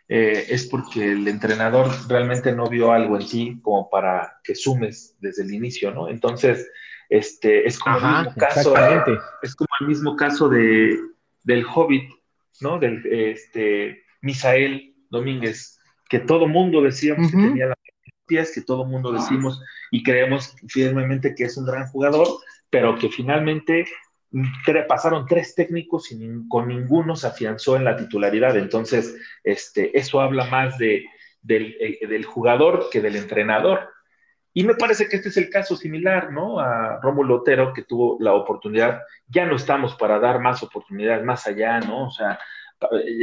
[0.10, 5.16] eh, es porque el entrenador realmente no vio algo en ti como para que sumes
[5.20, 6.10] desde el inicio, ¿no?
[6.10, 6.70] Entonces,
[7.10, 8.76] este, es como Ajá, el mismo caso,
[9.42, 10.98] es como el mismo caso de,
[11.44, 12.10] del Hobbit,
[12.62, 12.80] ¿no?
[12.80, 15.80] Del este, Misael Domínguez,
[16.14, 17.42] que todo mundo decíamos uh -huh.
[17.42, 17.78] que tenía las
[18.28, 22.28] pies, que todo mundo decimos y creemos firmemente que es un gran jugador,
[22.70, 23.88] pero que finalmente
[24.88, 28.56] pasaron tres técnicos y con ninguno se afianzó en la titularidad.
[28.58, 31.04] Entonces, este, eso habla más de,
[31.42, 33.90] del, eh, del, jugador que del entrenador.
[34.54, 36.60] Y me parece que este es el caso similar, ¿no?
[36.60, 39.02] A Rómulo Otero, que tuvo la oportunidad.
[39.28, 42.06] Ya no estamos para dar más oportunidades más allá, ¿no?
[42.06, 42.38] O sea,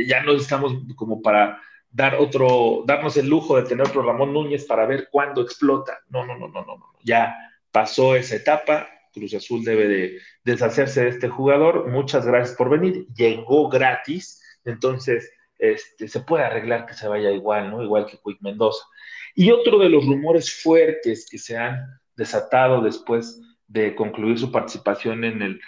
[0.07, 4.65] ya no estamos como para dar otro, darnos el lujo de tener otro Ramón Núñez
[4.65, 5.99] para ver cuándo explota.
[6.09, 6.87] No, no, no, no, no, no.
[7.03, 7.35] Ya
[7.71, 11.89] pasó esa etapa, Cruz Azul debe de deshacerse de este jugador.
[11.89, 13.07] Muchas gracias por venir.
[13.17, 17.83] Llegó gratis, entonces este, se puede arreglar que se vaya igual, ¿no?
[17.83, 18.85] Igual que Quick Mendoza.
[19.35, 25.25] Y otro de los rumores fuertes que se han desatado después de concluir su participación
[25.25, 25.61] en el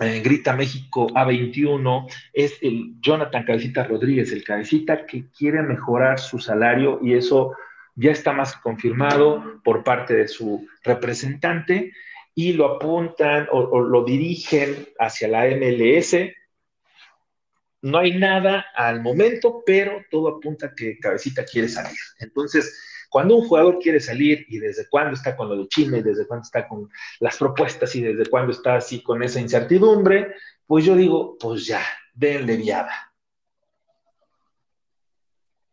[0.00, 6.38] en Grita México A21 es el Jonathan Cabecita Rodríguez, el cabecita que quiere mejorar su
[6.38, 7.56] salario y eso
[7.96, 11.92] ya está más confirmado por parte de su representante
[12.34, 16.14] y lo apuntan o, o, lo dirigen hacia la MLS.
[17.82, 21.98] No hay nada al momento, pero todo apunta que Cabecita quiere salir.
[22.20, 26.26] Entonces, cuando un jugador quiere salir y desde cuándo está con lo de Chile, desde
[26.26, 26.88] cuándo está con
[27.20, 30.34] las propuestas y desde cuándo está así con esa incertidumbre,
[30.66, 31.82] pues yo digo, pues ya,
[32.14, 32.90] denle viada.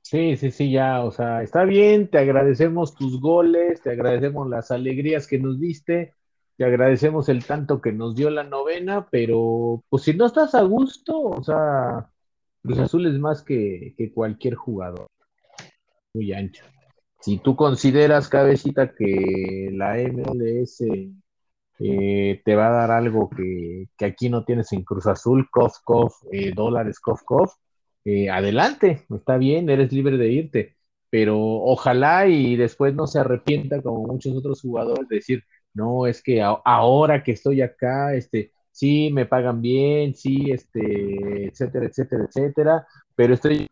[0.01, 4.69] Sí, sí, sí, ya, o sea, está bien, te agradecemos tus goles, te agradecemos las
[4.71, 6.13] alegrías que nos diste,
[6.57, 10.61] te agradecemos el tanto que nos dio la novena, pero pues si no estás a
[10.61, 12.07] gusto, o sea,
[12.61, 15.07] Cruz Azul es más que cualquier jugador,
[16.13, 16.63] muy ancho.
[17.25, 20.81] Si tú consideras, cabecita, que la MLS
[21.79, 25.73] eh, te va a dar algo que, que, aquí no tienes en Cruz Azul, cof,
[25.83, 27.51] cof, eh, dólares, cof, cof,
[28.05, 30.75] eh, adelante, está bien, eres libre de irte,
[31.09, 36.21] pero ojalá y después no se arrepienta como muchos otros jugadores de decir, no, es
[36.21, 42.87] que ahora que estoy acá, este, sí, me pagan bien, sí, este, etcétera, etcétera, etcétera,
[43.15, 43.67] pero estoy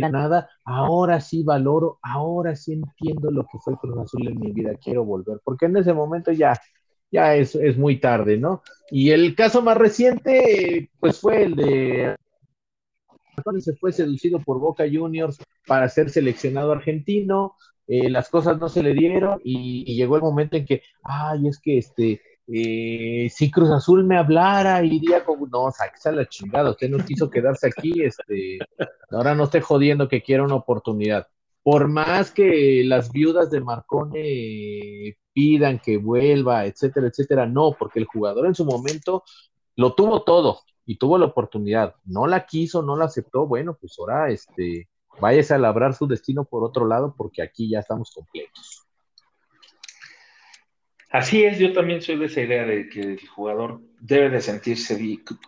[0.00, 4.72] nada, ahora sí valoro, ahora sí entiendo lo que fue Cruz Azul en mi vida,
[4.82, 6.58] quiero volver, porque en ese momento ya,
[7.10, 8.62] ya es, es muy tarde, ¿no?
[8.90, 12.16] Y el caso más reciente, pues fue el de
[13.58, 17.56] se fue seducido por Boca Juniors para ser seleccionado argentino,
[17.88, 21.48] eh, las cosas no se le dieron y, y, llegó el momento en que, ay,
[21.48, 26.28] es que este, eh, si Cruz Azul me hablara, iría con, no, sáquese a la
[26.28, 28.58] chingada, usted no quiso quedarse aquí, este,
[29.10, 31.26] ahora no esté jodiendo que quiera una oportunidad.
[31.62, 38.06] Por más que las viudas de Marcone pidan que vuelva, etcétera, etcétera, no, porque el
[38.06, 39.22] jugador en su momento
[39.76, 43.94] lo tuvo todo, y tuvo la oportunidad, no la quiso, no la aceptó, bueno, pues
[43.98, 44.88] ahora este,
[45.20, 48.86] váyase a labrar su destino por otro lado porque aquí ya estamos completos.
[51.12, 54.98] Así es, yo también soy de esa idea de que el jugador debe de sentirse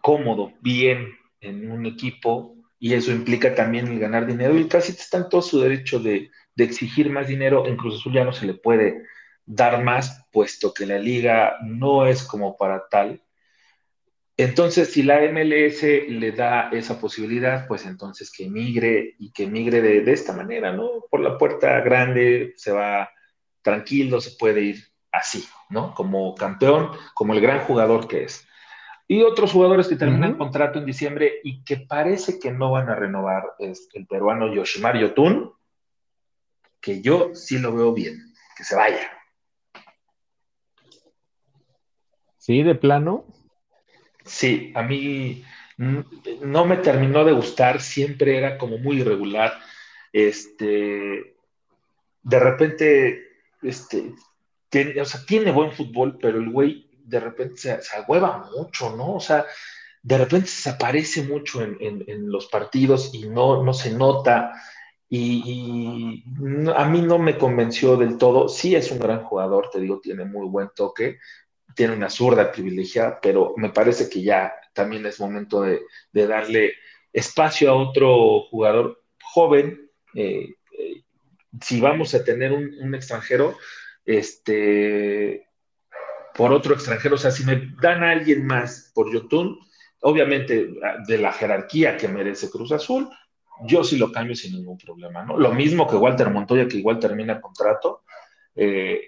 [0.02, 5.16] cómodo, bien en un equipo y eso implica también el ganar dinero y casi está
[5.16, 8.52] en todo su derecho de, exigir más dinero, en Cruz Azul ya no se le
[8.52, 9.04] puede
[9.46, 13.22] dar más, puesto que la liga no es como para tal,
[14.36, 19.80] Entonces, si la MLS le da esa posibilidad, pues entonces que emigre y que emigre
[19.80, 21.04] de, de, esta manera, ¿no?
[21.10, 23.10] Por la puerta grande, se va
[23.62, 25.94] tranquilo, se puede ir así, ¿no?
[25.94, 28.46] Como campeón, como el gran jugador que es.
[29.06, 30.38] Y otros jugadores que terminan uh -huh.
[30.38, 34.98] contrato en diciembre y que parece que no van a renovar es el peruano Yoshimar
[34.98, 35.52] Yotun,
[36.80, 39.10] que yo sí lo veo bien, que se vaya.
[42.38, 43.24] Sí, de plano.
[44.24, 45.44] Sí, a mí
[45.76, 49.52] no me terminó de gustar, siempre era como muy irregular.
[50.12, 51.36] Este,
[52.22, 53.22] de repente,
[53.62, 54.14] este,
[55.26, 59.14] tiene, buen fútbol, pero el güey de repente se, se agüeva mucho, ¿no?
[59.14, 59.44] O sea,
[60.04, 64.52] de repente se aparece mucho en, los partidos y no, no se nota.
[65.08, 66.22] Y,
[66.76, 68.50] a mí no me convenció del todo.
[68.50, 71.18] Sí es un gran jugador, te digo, tiene muy buen toque,
[71.74, 75.80] tiene una zurda privilegiada, pero me parece que ya también es momento de,
[76.12, 76.74] darle
[77.10, 79.90] espacio a otro jugador joven.
[80.14, 81.02] Eh, eh,
[81.62, 83.56] si vamos a tener un, extranjero,
[84.04, 85.48] este,
[86.34, 89.58] por otro extranjero, o sea, si me dan a alguien más por Yotun,
[90.00, 90.68] obviamente
[91.06, 93.08] de la jerarquía que merece Cruz Azul,
[93.62, 95.38] yo sí lo cambio sin ningún problema, ¿no?
[95.38, 98.02] Lo mismo que Walter Montoya, que igual termina contrato.
[98.54, 99.00] Eh,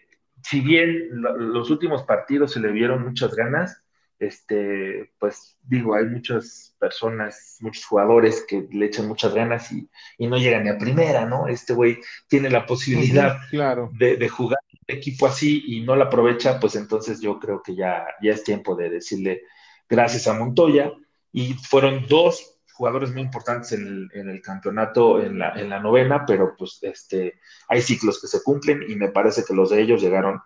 [0.43, 3.83] si bien los últimos partidos se le vieron muchas ganas,
[4.19, 10.27] este, pues digo, hay muchas personas, muchos jugadores que le echan muchas ganas y, y
[10.27, 11.49] no llegan ni a primera, ¿no?
[11.49, 13.91] Este güey tiene la posibilidad claro.
[13.93, 18.07] de, de, jugar equipo así y no la aprovecha, pues entonces yo creo que ya,
[18.23, 19.43] ya es tiempo de decirle
[19.89, 20.93] gracias a Montoya.
[21.33, 25.81] Y fueron dos jugadores muy importantes en el, en el campeonato, en la, en la,
[25.81, 29.81] novena, pero pues este, hay ciclos que se cumplen y me parece que los de
[29.81, 30.41] ellos llegaron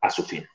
[0.00, 0.46] a su fin.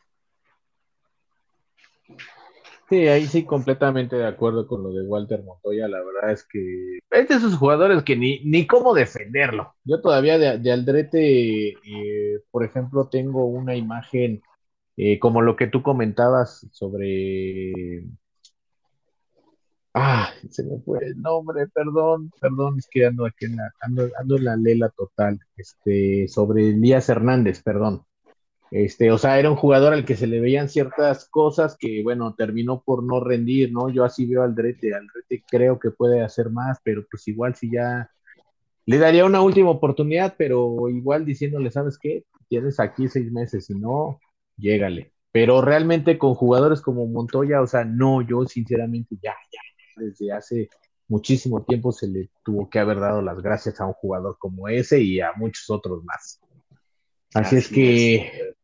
[2.90, 7.00] Sí, ahí sí completamente de acuerdo con lo de Walter Montoya, la verdad es que
[7.12, 9.76] es de esos jugadores que ni, ni cómo defenderlo.
[9.84, 14.42] Yo todavía de, de Aldrete, eh, por ejemplo, tengo una imagen
[14.98, 18.06] eh, como lo que tú comentabas sobre
[20.00, 24.08] Ah, se me fue el nombre, perdón, perdón, es que ando aquí en la, ando,
[24.20, 28.06] ando en la lela total, este, sobre Elías Hernández, perdón.
[28.72, 32.36] Este, o sea, era un jugador al que se le veían ciertas cosas que, bueno,
[32.36, 33.90] terminó por no rendir, ¿no?
[33.90, 37.56] Yo así veo al Drete, al Drete creo que puede hacer más, pero pues igual
[37.56, 38.10] si ya
[38.86, 42.26] le daría una última oportunidad, pero igual diciéndole, ¿sabes qué?
[42.50, 44.20] Tienes aquí seis meses, si no,
[44.58, 45.14] llégale.
[45.32, 49.62] Pero realmente con jugadores como Montoya, o sea, no, yo sinceramente ya, ya,
[50.04, 50.70] desde hace
[51.08, 55.02] muchísimo tiempo se le tuvo que haber dado las gracias a un jugador como ese
[55.02, 56.40] y a muchos otros más.
[57.34, 58.57] Así, Así es que, es.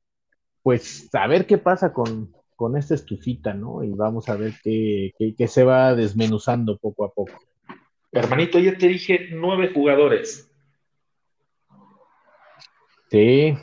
[0.63, 3.83] Pues, a ver qué pasa con, con esta estufita, ¿no?
[3.83, 7.37] Y vamos a ver qué, qué, qué, se va desmenuzando poco a poco.
[8.11, 10.49] Hermanito, ya te dije nueve jugadores.
[13.11, 13.55] Sí.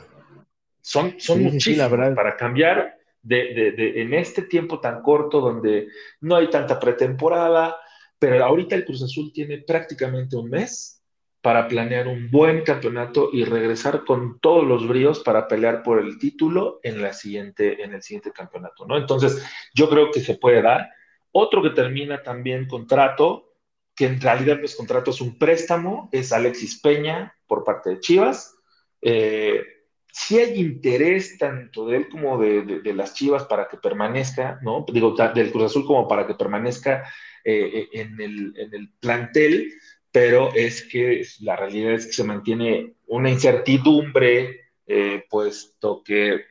[0.81, 2.15] Son, son sí, muchísimos sí, la verdad.
[2.15, 5.87] para cambiar de, de, de, en este tiempo tan corto donde
[6.21, 7.77] no hay tanta pretemporada,
[8.17, 11.00] pero ahorita el Cruz Azul tiene prácticamente un mes
[11.41, 16.19] para planear un buen campeonato y regresar con todos los bríos para pelear por el
[16.19, 18.95] título en, la siguiente, en el siguiente campeonato, ¿no?
[18.95, 20.89] Entonces, yo creo que se puede dar.
[21.31, 23.55] Otro que termina también contrato,
[23.95, 28.55] que en realidad es contrato, es un préstamo, es Alexis Peña por parte de Chivas.
[29.01, 29.63] Eh,
[30.11, 34.85] si hay interés tanto de él como de, de, las Chivas para que permanezca, ¿no?
[34.91, 37.03] Digo, del Cruz Azul como para que permanezca
[37.43, 39.73] eh, en, el, en, el, plantel,
[40.11, 46.41] pero es que la realidad es que se mantiene una incertidumbre, eh, puesto que,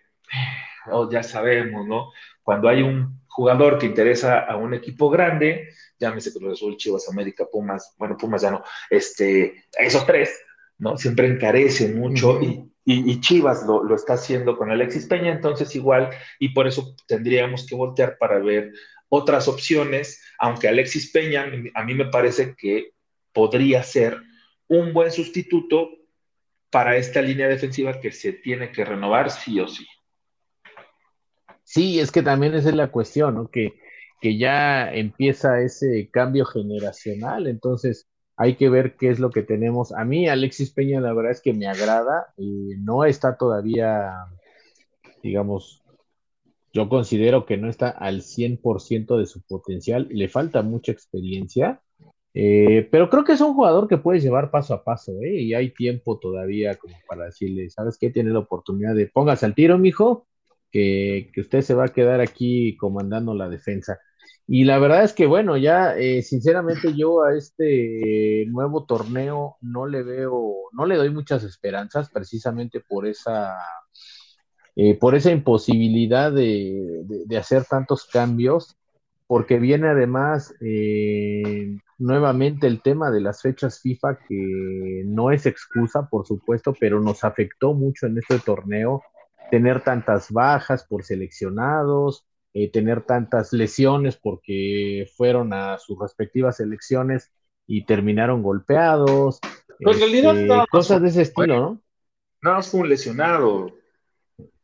[0.91, 2.11] oh, ya sabemos, ¿no?
[2.43, 7.47] Cuando hay un jugador que interesa a un equipo grande, llámese Cruz Azul, Chivas, América,
[7.51, 10.41] Pumas, bueno, Pumas ya no, este, esos tres,
[10.79, 10.97] ¿no?
[10.97, 12.65] Siempre encarecen mucho uh -huh.
[12.67, 16.67] y y, y Chivas lo, lo, está haciendo con Alexis Peña, entonces igual, y por
[16.67, 18.73] eso tendríamos que voltear para ver
[19.09, 22.93] otras opciones, aunque Alexis Peña a mí me parece que
[23.33, 24.19] podría ser
[24.69, 25.91] un buen sustituto
[26.71, 29.87] para esta línea defensiva que se tiene que renovar sí o sí.
[31.65, 33.49] Sí, es que también esa es la cuestión, ¿no?
[33.49, 33.75] Que,
[34.21, 39.93] que ya empieza ese cambio generacional, entonces hay que ver qué es lo que tenemos.
[39.93, 42.33] A mí, Alexis Peña, la verdad es que me agrada.
[42.39, 44.15] y no está todavía,
[45.23, 45.85] digamos,
[46.73, 50.09] yo considero que no está al 100% de su potencial.
[50.11, 51.83] Le falta mucha experiencia.
[52.33, 55.41] Eh, pero creo que es un jugador que puedes llevar paso a paso, ¿eh?
[55.41, 58.11] Y hay tiempo todavía como para decirle, ¿sabes qué?
[58.11, 60.29] Tiene la oportunidad de póngase al tiro, mijo,
[60.71, 63.99] que, usted se va a quedar aquí comandando la defensa.
[64.47, 69.87] Y la verdad es que, bueno, ya eh, sinceramente yo a este nuevo torneo no
[69.87, 73.57] le veo, no le doy muchas esperanzas precisamente por esa,
[74.77, 77.05] eh, por esa imposibilidad de,
[77.39, 78.77] hacer tantos cambios,
[79.31, 86.09] porque viene además eh, nuevamente el tema de las fechas FIFA, que no es excusa,
[86.11, 89.05] por supuesto, pero nos afectó mucho en este torneo
[89.49, 97.31] tener tantas bajas por seleccionados, eh, tener tantas lesiones porque fueron a sus respectivas selecciones
[97.69, 99.39] y terminaron golpeados.
[99.81, 101.83] Pues en realidad, este, cosas de ese estilo, ¿no?
[102.43, 103.80] Nada más fue un lesionado.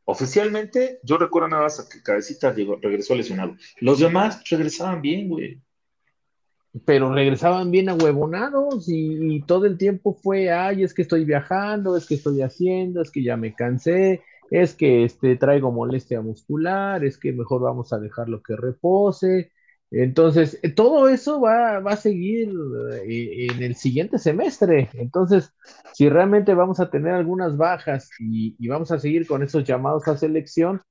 [0.09, 3.57] Oficialmente, yo recuerdo nada más que Cabecita regresó lesionado.
[3.81, 5.61] Los demás regresaban bien, güey.
[6.85, 11.97] Pero regresaban bien ahuevonados y, y todo el tiempo fue, ay, es que estoy viajando,
[11.97, 17.05] es que estoy haciendo, es que ya me cansé, es que este, traigo molestia muscular,
[17.05, 19.51] es que mejor vamos a dejarlo que repose.
[19.91, 22.53] Entonces, eh, todo eso va, a seguir
[23.05, 24.91] eh, en el siguiente semestre.
[24.95, 25.53] Entonces,
[25.93, 30.17] si realmente vamos a tener algunas bajas y, vamos a seguir con esos llamados a
[30.17, 30.83] selección,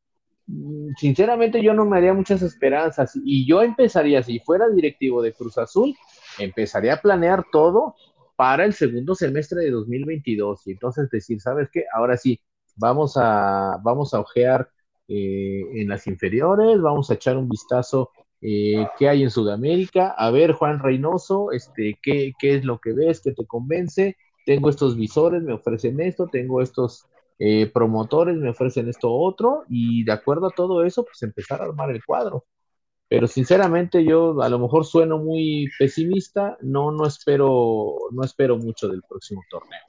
[0.47, 3.13] mm, sinceramente yo no me haría muchas esperanzas.
[3.23, 5.93] Y yo empezaría, si fuera directivo de Cruz Azul,
[6.39, 7.95] empezaría a planear todo
[8.35, 10.67] para el segundo semestre de 2022.
[10.67, 11.85] Y entonces decir, ¿sabes qué?
[11.93, 12.39] Ahora sí,
[12.75, 14.69] vamos a, vamos a ojear
[15.07, 18.09] eh, en las inferiores, vamos a echar un vistazo
[18.41, 20.13] eh, qué hay en Sudamérica.
[20.17, 23.21] A ver, Juan Reynoso, este, ¿qué, ¿qué, es lo que ves?
[23.21, 24.17] ¿Qué te convence?
[24.45, 27.07] Tengo estos visores, me ofrecen esto, tengo estos
[27.39, 31.65] eh, promotores, me ofrecen esto otro, y de acuerdo a todo eso, pues empezar a
[31.65, 32.45] armar el cuadro.
[33.07, 38.87] Pero sinceramente yo a lo mejor sueno muy pesimista, no, no espero, no espero mucho
[38.87, 39.81] del próximo torneo.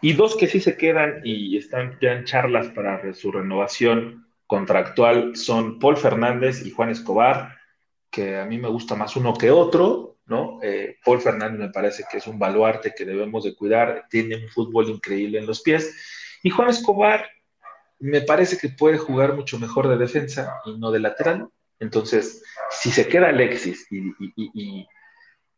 [0.00, 5.34] Y dos que sí se quedan y están ya en charlas para su renovación contractual
[5.34, 7.56] son Paul Fernández y Juan Escobar,
[8.10, 10.58] que a mí me gusta más uno que otro, ¿no?
[10.62, 14.50] Eh, Paul Fernández me parece que es un baluarte que debemos de cuidar, tiene un
[14.50, 15.96] fútbol increíble en los pies.
[16.42, 17.30] Y Juan Escobar
[17.98, 21.48] me parece que puede jugar mucho mejor de defensa y no de lateral.
[21.80, 24.86] Entonces, si se queda Alexis y, y, y,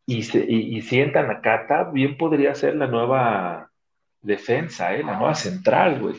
[0.06, 3.72] y, y sientan a Cata, bien podría ser la nueva
[4.22, 5.02] defensa, ¿eh?
[5.02, 6.14] la nueva central, güey.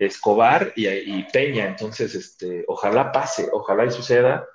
[0.00, 4.46] Escobar y, Peña, entonces, este, ojalá pase, ojalá y suceda,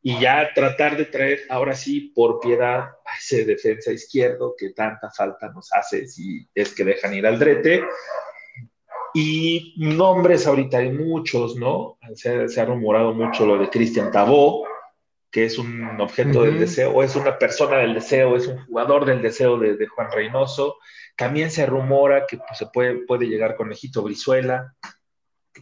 [0.00, 5.10] y ya tratar de traer ahora sí por piedad a ese defensa izquierdo que tanta
[5.10, 7.84] falta nos hace si es que dejan ir al drete.
[9.14, 11.98] Y nombres ahorita hay muchos, ¿no?
[12.14, 14.64] Se, ha rumorado mucho lo de Cristian Tabó,
[15.32, 19.06] que es un objeto del deseo, o es una persona del deseo, es un jugador
[19.06, 20.76] del deseo de, de Juan Reynoso.
[21.16, 24.74] También se rumora que pues, se puede, puede llegar con Ejito Brizuela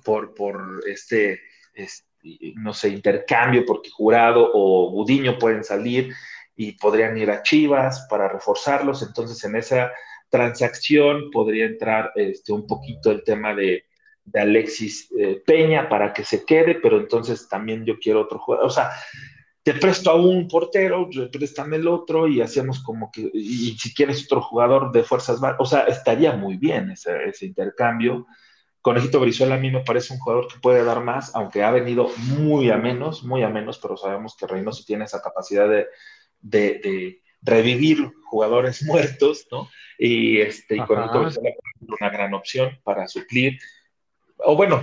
[0.04, 1.40] por, por este,
[2.56, 6.12] no sé, intercambio, porque Jurado o Gudiño pueden salir
[6.56, 9.02] y podrían ir a Chivas para reforzarlos.
[9.02, 9.92] Entonces, en esa
[10.28, 13.84] transacción podría entrar este, un poquito el tema de,
[14.32, 18.66] Alexis eh, Peña para que se quede, pero entonces también yo quiero otro jugador.
[18.66, 18.92] O sea,
[19.62, 24.24] te presto a un portero, préstame el otro y hacemos como que, y si quieres
[24.24, 28.26] otro jugador de fuerzas o sea, estaría muy bien ese, ese, intercambio.
[28.80, 32.10] Conejito Brizuela a mí me parece un jugador que puede dar más, aunque ha venido
[32.38, 35.88] muy a menos, muy a menos, pero sabemos que Reynoso tiene esa capacidad de,
[36.40, 39.68] de, revivir jugadores muertos, ¿no?
[39.98, 43.58] Y, este, y Conejito Brizuela es una gran opción para suplir,
[44.38, 44.82] o bueno,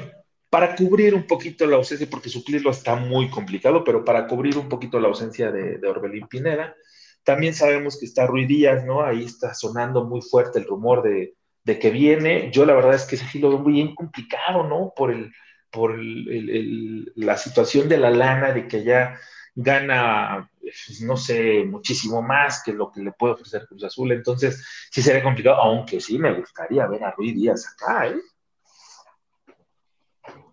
[0.49, 4.69] para cubrir un poquito la ausencia, porque suplirlo está muy complicado, pero para cubrir un
[4.69, 6.75] poquito la ausencia de, Orbelín Pineda.
[7.23, 9.03] También sabemos que está Rui Díaz, ¿no?
[9.03, 11.35] Ahí está sonando muy fuerte el rumor de,
[11.79, 12.49] que viene.
[12.51, 14.93] Yo la verdad es que ese sí lo veo muy bien complicado, ¿no?
[14.95, 15.33] Por, el,
[15.69, 19.19] por la situación de la lana, de que ya
[19.53, 24.13] gana, pues, no sé, muchísimo más que lo que le puede ofrecer Cruz Azul.
[24.13, 28.15] Entonces, sí sería complicado, aunque sí me gustaría ver a Rui Díaz acá, ¿eh?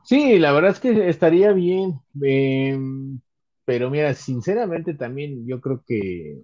[0.05, 3.21] Sí, la verdad es que estaría bien, em,
[3.65, 6.43] pero mira, sinceramente también yo creo que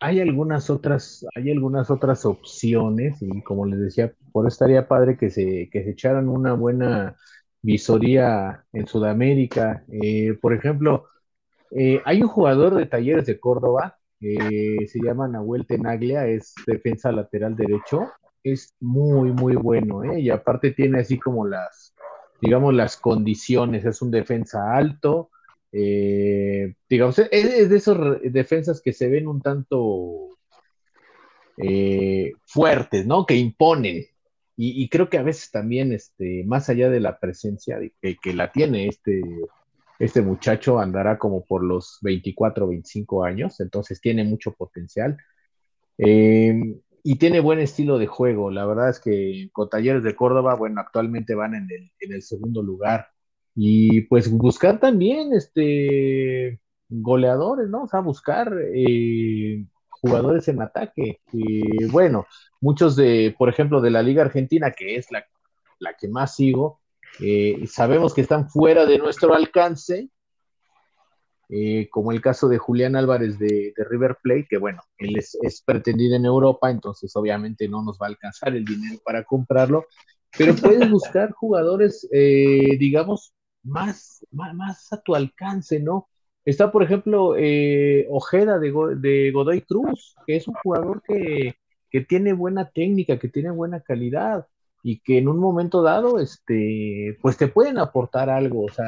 [0.00, 5.16] hay algunas otras, hay algunas otras opciones y como les decía, por eso estaría padre
[5.18, 7.16] que se, que se echaran una buena
[7.62, 9.84] visoría en Sudamérica.
[9.92, 11.06] Eh, por ejemplo,
[11.72, 17.56] eh, hay un jugador de Talleres de Córdoba, se llama Nahuel Tenaglia, es defensa lateral
[17.56, 18.08] derecho,
[18.42, 20.20] es muy, muy bueno, ¿eh?
[20.20, 21.94] y aparte tiene así como las
[22.40, 25.30] digamos, las condiciones, es un defensa alto,
[25.72, 30.30] eh, digamos, es, de esos defensas que se ven un tanto
[31.56, 33.26] eh, fuertes, ¿no?
[33.26, 34.04] Que imponen.
[34.62, 38.88] Y, creo que a veces también, este, más allá de la presencia que, la tiene
[38.88, 39.22] este
[39.98, 45.16] Este muchacho andará como por los 24 o 25 años, entonces tiene mucho potencial.
[45.96, 48.50] Eh, y tiene buen estilo de juego.
[48.50, 52.22] La verdad es que con Talleres de Córdoba, bueno, actualmente van en el, en el
[52.22, 53.08] segundo lugar.
[53.54, 57.84] Y pues buscar también este goleadores, ¿no?
[57.84, 61.20] O sea, buscar eh, jugadores en ataque.
[61.90, 62.26] bueno,
[62.60, 65.24] muchos de, por ejemplo, de la Liga Argentina, que es la,
[65.78, 66.80] la que más sigo,
[67.20, 70.08] eh, sabemos que están fuera de nuestro alcance,
[71.52, 76.14] eh, como el caso de Julián Álvarez de, River Plate, que bueno, él es, pretendido
[76.14, 79.86] en Europa, entonces obviamente no nos va a alcanzar el dinero para comprarlo,
[80.38, 83.34] pero puedes buscar jugadores, eh, digamos,
[83.64, 86.08] más, más, a tu alcance, ¿no?
[86.44, 91.56] Está, por ejemplo, eh, Ojeda de, de, Godoy Cruz, que es un jugador que,
[91.90, 94.46] que tiene buena técnica, que tiene buena calidad
[94.82, 98.64] y que en un momento dado, este, pues te pueden aportar algo.
[98.64, 98.86] O sea,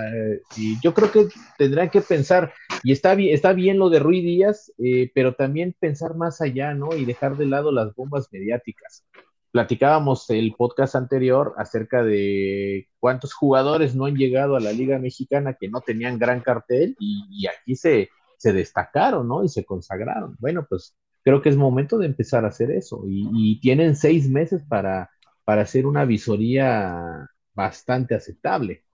[0.57, 1.29] y yo creo que
[1.59, 5.75] tendrán que pensar, y está bien, está bien lo de Rui Díaz, eh, pero también
[5.79, 6.95] pensar más allá, ¿no?
[6.97, 9.05] Y dejar de lado las bombas mediáticas.
[9.51, 15.57] Platicábamos el podcast anterior acerca de cuántos jugadores no han llegado a la Liga Mexicana
[15.61, 19.45] que no tenían gran cartel y, aquí se, se destacaron, ¿no?
[19.45, 20.37] Y se consagraron.
[20.39, 23.03] Bueno, pues creo que es momento de empezar a hacer eso.
[23.07, 25.11] y tienen seis meses para
[25.45, 28.85] para hacer una visoría bastante aceptable.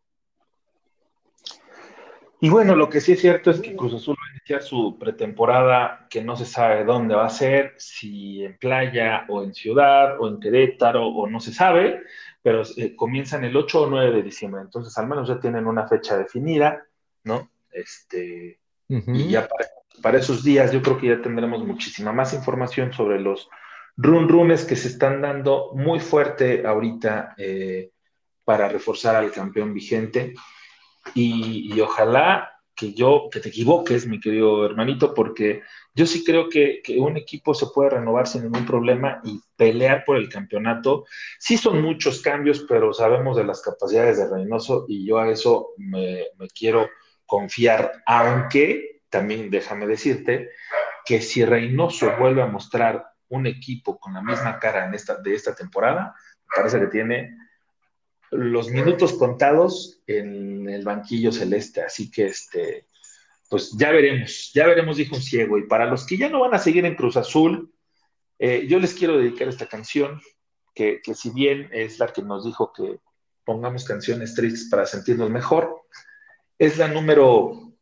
[2.40, 4.96] Y bueno, lo que sí es cierto es que Cruz Azul va a iniciar su
[4.96, 10.20] pretemporada que no se sabe dónde va a ser, si en playa o en ciudad
[10.20, 12.02] o en Querétaro o no se sabe,
[12.40, 15.88] pero eh, comienzan el 8 o 9 de diciembre, entonces al menos ya tienen una
[15.88, 16.86] fecha definida,
[17.24, 17.50] ¿no?
[17.72, 19.68] Este, Y ya para,
[20.00, 23.50] para, esos días yo creo que ya tendremos muchísima más información sobre los
[23.98, 27.90] run runes que se están dando muy fuerte ahorita eh,
[28.44, 30.34] para reforzar al campeón vigente.
[31.14, 35.62] Y, ojalá que yo, que te equivoques, mi querido hermanito, porque
[35.94, 40.16] yo sí creo que, un equipo se puede renovar sin ningún problema y pelear por
[40.16, 41.04] el campeonato.
[41.40, 45.70] Sí son muchos cambios, pero sabemos de las capacidades de Reynoso y yo a eso
[45.76, 46.88] me, me quiero
[47.26, 50.50] confiar, aunque también déjame decirte
[51.04, 55.34] que si Reynoso vuelve a mostrar un equipo con la misma cara en esta, de
[55.34, 56.14] esta temporada,
[56.54, 57.36] parece que tiene
[58.30, 61.82] los minutos contados en el banquillo celeste.
[61.82, 62.86] Así que, este,
[63.48, 65.58] pues ya veremos, ya veremos, dijo un ciego.
[65.58, 67.72] Y para los que ya no van a seguir en Cruz Azul,
[68.38, 70.20] eh, yo les quiero dedicar esta canción,
[70.74, 73.00] que, si bien es la que nos dijo que
[73.44, 75.82] pongamos canciones tristes para sentirnos mejor,
[76.56, 77.72] es la número,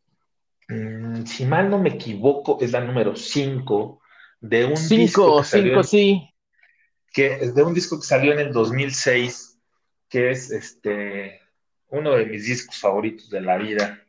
[0.67, 4.01] mm, si mal no me equivoco, es la número 5
[4.39, 6.29] de un disco que sí.
[7.11, 9.59] Que, de un disco que salió en el 2006,
[10.09, 11.41] que es este,
[11.89, 14.03] uno de mis discos favoritos de la vida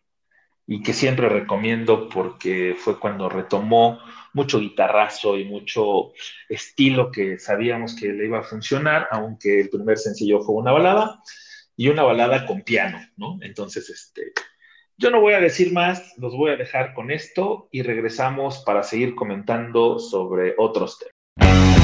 [0.67, 3.99] y que siempre recomiendo porque fue cuando retomó
[4.35, 6.13] mucho guitarrazo y mucho
[6.49, 11.23] estilo que sabíamos que le iba a funcionar, aunque el primer sencillo fue una balada
[11.75, 13.39] y una balada con piano, ¿no?
[13.41, 14.33] Entonces, este,
[14.99, 18.83] yo no voy a decir más, los voy a dejar con esto y regresamos para
[18.83, 21.78] seguir comentando sobre otros temas.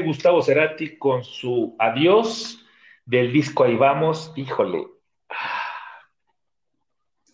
[0.00, 2.64] Gustavo Cerati con su adiós
[3.04, 4.32] del disco Ahí vamos.
[4.36, 4.86] Híjole.
[5.28, 6.00] Ah,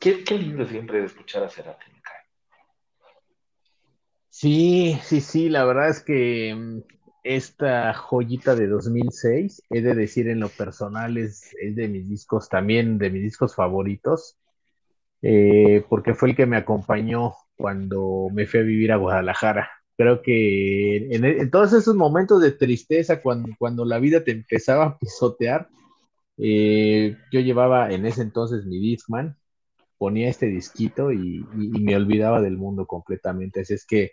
[0.01, 1.99] qué, qué lindo siempre escuchar a Cerati.
[4.41, 6.83] Sí, sí, sí, la verdad es que mm,
[7.25, 12.49] esta joyita de 2006, he de decir en lo personal, es, es de mis discos
[12.49, 14.39] también, de mis discos favoritos,
[15.23, 19.69] eh, porque fue el que me acompañó cuando me fui a vivir a Guadalajara.
[19.99, 24.99] Creo que en, todos esos momentos de tristeza, cuando, cuando la vida te empezaba a
[24.99, 25.69] pisotear,
[26.39, 29.37] eh, yo llevaba en ese entonces mi Discman,
[29.99, 33.61] ponía este disquito y me olvidaba del mundo completamente.
[33.61, 34.13] Así es que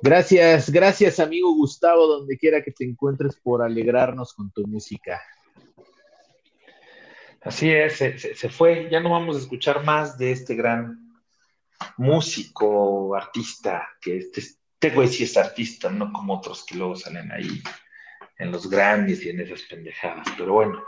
[0.00, 5.20] Gracias, gracias amigo Gustavo, donde quiera que te encuentres por alegrarnos con tu música.
[7.40, 11.18] Así es, se, se, se, fue, ya no vamos a escuchar más de este gran
[11.96, 14.42] músico, artista, que este,
[14.80, 17.62] este güey sí es artista, no como otros que luego salen ahí
[18.38, 20.82] en los grandes y en esas pendejadas, pero bueno.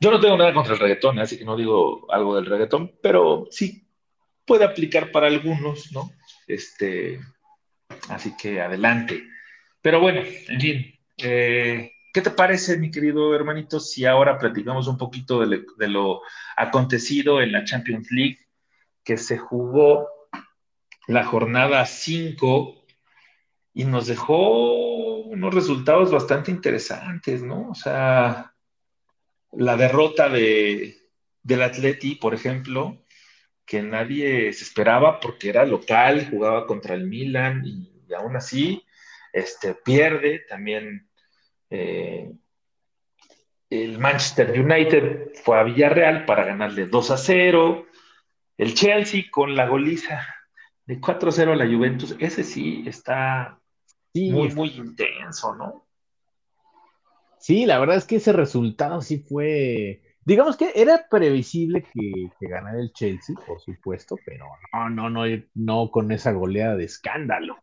[0.00, 3.46] Yo no tengo nada contra el reggaetón, así que no digo algo del reggaetón, pero
[3.50, 3.86] sí
[4.46, 6.10] puede aplicar para algunos, ¿no?
[6.46, 7.20] Este,
[8.08, 9.24] Así que adelante.
[9.80, 14.98] Pero bueno, en fin, eh, ¿qué te parece, mi querido hermanito, si ahora platicamos un
[14.98, 16.22] poquito de, de, lo
[16.56, 18.38] acontecido en la Champions League,
[19.04, 20.08] que se jugó
[21.06, 22.84] la jornada 5
[23.74, 27.70] y nos dejó unos resultados bastante interesantes, ¿no?
[27.70, 28.54] O sea,
[29.52, 30.96] la derrota de,
[31.42, 33.04] del Atleti, por ejemplo,
[33.66, 38.84] que nadie se esperaba porque era local, jugaba contra el Milan y, aún así
[39.32, 40.44] este, pierde.
[40.48, 41.08] También
[41.70, 42.32] eh,
[43.70, 47.86] el Manchester United fue a Villarreal para ganarle 2 a 0.
[48.56, 50.33] El Chelsea con la goliza
[50.86, 53.58] de 4 a 0 a la Juventus, ese sí está
[54.12, 54.30] sí.
[54.30, 55.86] muy, muy intenso, ¿no?
[57.38, 62.48] Sí, la verdad es que ese resultado sí fue Digamos que era previsible que, que,
[62.48, 65.24] ganara el Chelsea, por supuesto, pero no, no, no,
[65.54, 67.58] no con esa goleada de escándalo.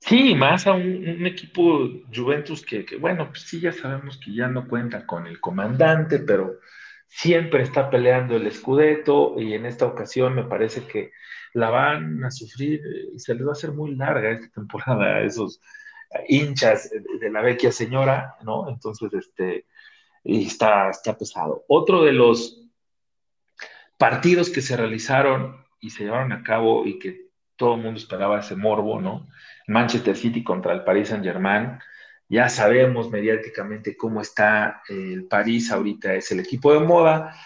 [0.00, 4.34] Sí, más a un, un equipo Juventus que, que, bueno, pues sí, ya sabemos que
[4.34, 6.58] ya no cuenta con el comandante, pero
[7.16, 11.12] siempre está peleando el Scudetto y en esta ocasión me parece que
[11.52, 12.80] la van a sufrir
[13.14, 15.60] y se les va a hacer muy larga esta temporada a esos
[16.26, 18.68] hinchas de la vecchia señora, ¿no?
[18.68, 19.64] Entonces, este,
[20.24, 21.64] y está, está pesado.
[21.68, 22.60] Otro de los
[23.96, 28.40] partidos que se realizaron y se llevaron a cabo y que todo el mundo esperaba
[28.40, 29.28] ese morbo, ¿no?
[29.68, 31.78] Manchester City contra el Paris Saint Germain.
[32.28, 37.36] Ya sabemos mediáticamente cómo está el París, ahorita es el equipo de moda,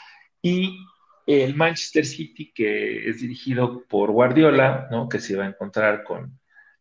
[0.41, 0.79] y
[1.27, 5.09] el Manchester City, que es dirigido por Guardiola, ¿no?
[5.09, 6.39] Que se va a encontrar con,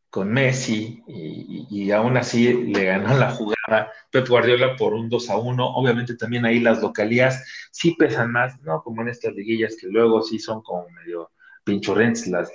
[0.10, 5.30] con Messi y, y, aún así le ganó la jugada Pep Guardiola por un 2
[5.30, 5.76] a 1.
[5.76, 8.82] Obviamente también ahí las localías sí pesan más, ¿no?
[8.84, 11.32] Como en estas liguillas que luego sí son como medio
[11.64, 12.50] pinchurrentes las,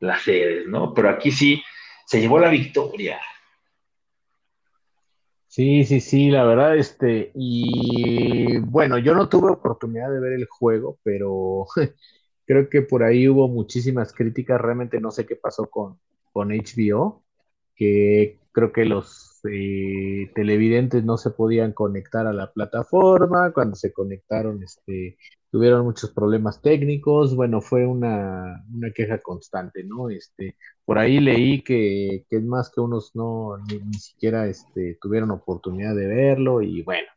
[0.00, 0.94] las sedes, ¿no?
[0.94, 1.62] Pero aquí sí
[2.06, 3.20] se llevó la victoria.
[5.56, 10.46] Sí, sí, sí, la verdad, este, y bueno, yo no tuve oportunidad de ver el
[10.46, 11.66] juego, pero
[12.46, 16.00] creo que por ahí hubo muchísimas críticas, realmente no sé qué pasó con,
[16.32, 17.24] con HBO,
[17.76, 23.92] que creo que los eh, televidentes no se podían conectar a la plataforma, cuando se
[23.92, 25.16] conectaron este,
[25.50, 30.10] tuvieron muchos problemas técnicos, bueno, fue una, una queja constante, ¿no?
[30.10, 34.98] Este, por ahí leí que, que es más que unos no ni, ni, siquiera este,
[35.00, 37.08] tuvieron oportunidad de verlo y bueno,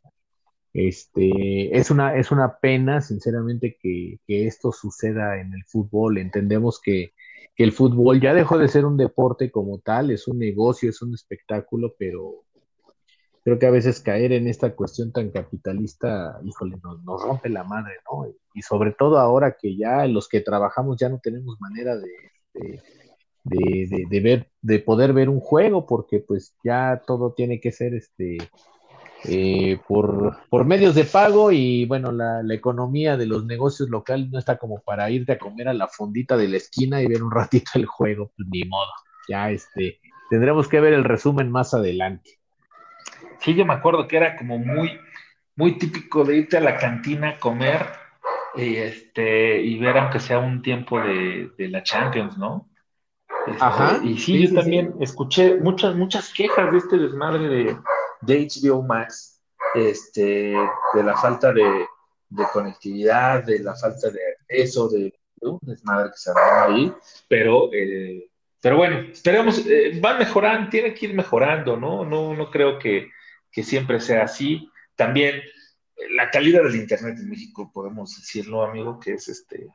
[0.78, 6.19] este, es una, es una pena, sinceramente, que, que esto suceda en el fútbol.
[6.19, 7.13] Entendemos que,
[7.58, 11.01] que el fútbol ya dejó de ser un deporte como tal, es un negocio, es
[11.01, 12.43] un espectáculo, pero
[13.43, 17.93] creo que a veces caer en esta cuestión tan capitalista, híjole, nos, rompe la madre,
[18.12, 18.28] ¿no?
[18.53, 22.12] Y, sobre todo ahora que ya los que trabajamos ya no tenemos manera de,
[22.53, 22.80] de,
[23.43, 27.95] de, de, ver, de poder ver un juego, porque pues ya todo tiene que ser
[27.95, 28.38] este
[29.26, 34.30] eh, por, por, medios de pago y bueno, la, la, economía de los negocios locales
[34.30, 37.24] no está como para irte a comer a la fondita de la esquina y ver
[37.24, 38.91] un ratito el juego, pues ni modo,
[39.28, 39.99] ya este,
[40.30, 42.39] tendremos que ver el resumen más adelante.
[43.39, 44.99] Sí, yo me acuerdo que era como muy,
[45.55, 47.88] muy típico de irte a la cantina a comer
[48.55, 52.70] y, este, y ver aunque sea un tiempo de, de la Champions, ¿no?
[53.47, 53.99] Este, Ajá.
[54.03, 55.03] Y sí, sí yo sí, también sí.
[55.03, 57.78] escuché muchas, muchas quejas de este desmadre de
[58.22, 59.41] de HBO Max,
[59.76, 60.53] este,
[60.93, 61.88] de la falta de,
[62.51, 66.32] conectividad, de la falta de acceso, de, un que se
[66.65, 66.91] ahí,
[67.28, 68.30] pero eh,
[68.61, 72.03] pero bueno, esperemos, eh, mejorando, tiene que ir mejorando, ¿no?
[72.03, 73.09] No, no creo que,
[73.51, 74.70] que siempre sea así.
[74.95, 79.68] También eh, la calidad del Internet en México, podemos decirlo, amigo, que es este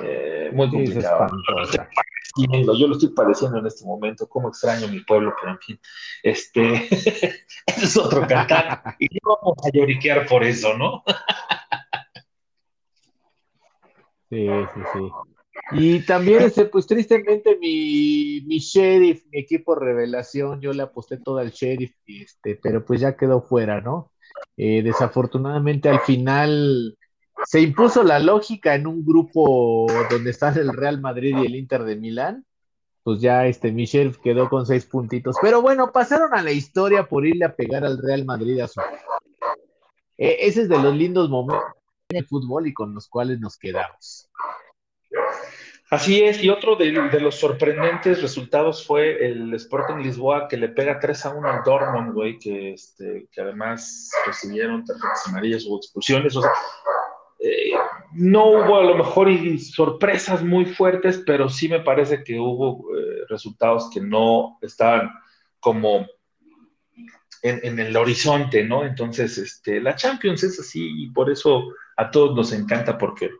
[0.00, 1.28] eh, muy complicado.
[2.76, 5.80] yo lo estoy padeciendo en este momento, cómo extraño mi pueblo, pero en fin,
[6.22, 6.88] este,
[7.66, 11.02] es otro cantar, y no vamos a lloriquear por eso, ¿no?
[14.30, 15.10] sí, sí, sí.
[15.72, 21.38] Y también, este, pues tristemente, mi, mi sheriff, mi equipo revelación, yo le aposté todo
[21.38, 24.12] al sheriff, este, pero pues ya quedó fuera, ¿no?
[24.56, 26.96] Eh, desafortunadamente al final
[27.46, 31.84] se impuso la lógica en un grupo donde están el Real Madrid y el Inter
[31.84, 32.44] de Milán.
[33.02, 35.36] Pues ya este Michel quedó con seis puntitos.
[35.40, 38.80] Pero bueno, pasaron a la historia por irle a pegar al Real Madrid a su.
[40.18, 41.64] E, ese es de los lindos momentos
[42.10, 44.28] en el fútbol y con los cuales nos quedamos.
[45.90, 51.00] Así es, y otro de, los sorprendentes resultados fue el Sporting Lisboa que le pega
[51.00, 56.36] 3 a 1 al Dortmund, güey, que, este, que además recibieron tarjetas amarillas o expulsiones.
[56.36, 56.50] O sea,
[57.38, 57.72] eh,
[58.12, 59.28] no hubo a lo mejor
[59.60, 65.10] sorpresas muy fuertes, pero sí me parece que hubo eh, resultados que no estaban
[65.60, 66.06] como
[67.42, 68.84] en, el horizonte, ¿no?
[68.84, 73.30] Entonces, este, la Champions es así y por eso a todos nos encanta porque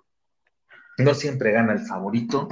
[0.98, 2.48] no siempre gana el favorito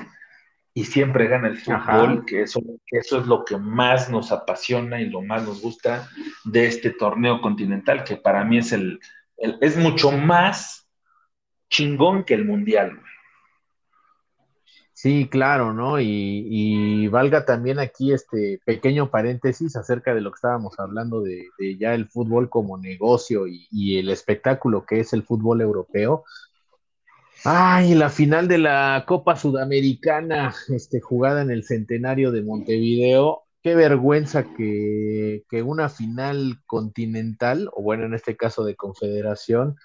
[0.74, 5.08] y siempre gana el fútbol, que eso, eso es lo que más nos apasiona y
[5.08, 6.10] lo más nos gusta
[6.44, 8.98] de este torneo continental, que para mí es el
[9.38, 10.85] es mucho más
[11.68, 13.00] chingón que el mundial.
[14.96, 16.00] Sí, claro, ¿no?
[16.00, 21.94] Y, valga también aquí este pequeño paréntesis acerca de lo que estábamos hablando de, ya
[21.94, 26.24] el fútbol como negocio y, el espectáculo que es el fútbol europeo.
[27.44, 33.42] Ay, la final de la Copa Sudamericana, este, jugada en el centenario de Montevideo.
[33.62, 39.76] Qué vergüenza que, que una final continental, o bueno, en este caso de confederación,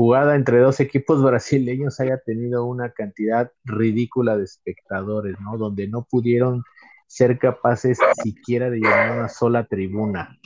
[0.00, 5.58] jugada entre dos equipos brasileños haya tenido una cantidad ridícula de espectadores, ¿no?
[5.58, 6.62] Donde no pudieron
[7.06, 10.38] ser capaces siquiera de llenar una sola tribuna.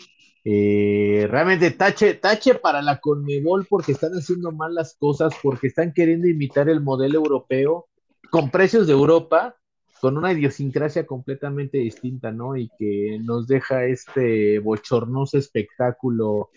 [0.44, 5.92] Eh, realmente tache, tache para la Conmebol porque están haciendo mal las cosas, porque están
[5.92, 7.86] queriendo imitar el modelo europeo
[8.32, 9.54] con precios de Europa,
[10.00, 12.56] con una idiosincrasia completamente distinta, ¿no?
[12.56, 16.50] Y que nos deja este bochornoso espectáculo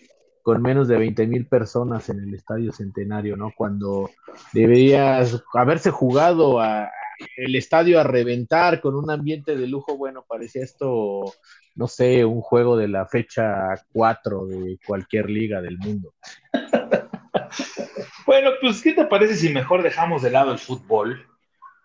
[0.48, 3.52] con menos de 20 mil personas en el Estadio Centenario, ¿no?
[3.54, 4.08] Cuando
[4.54, 5.20] debería
[5.52, 6.90] haberse jugado a,
[7.36, 11.34] el estadio a reventar con un ambiente de lujo, bueno, parecía esto,
[11.74, 16.14] no sé, un juego de la fecha 4 de cualquier liga del mundo.
[18.26, 21.26] bueno, pues, ¿qué te parece si mejor dejamos de lado el fútbol?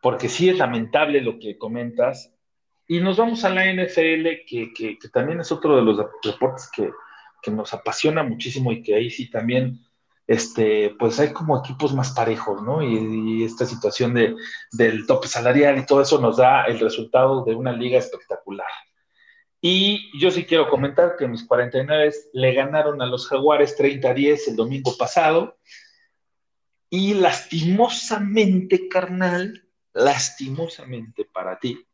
[0.01, 2.33] Porque sí es lamentable lo que comentas.
[2.87, 6.89] Y nos vamos a la NFL, que, que también es otro de los deportes que,
[7.43, 9.79] que nos apasiona muchísimo y que ahí sí también,
[10.25, 12.81] este, pues hay como equipos más parejos, ¿no?
[12.81, 14.35] Y, esta situación de,
[14.71, 18.67] del tope salarial y todo eso nos da el resultado de una liga espectacular.
[19.61, 24.55] Y yo sí quiero comentar que mis 49 le ganaron a los Jaguares 30-10 el
[24.55, 25.57] domingo pasado.
[26.89, 31.85] Y lastimosamente, carnal, lastimosamente para ti,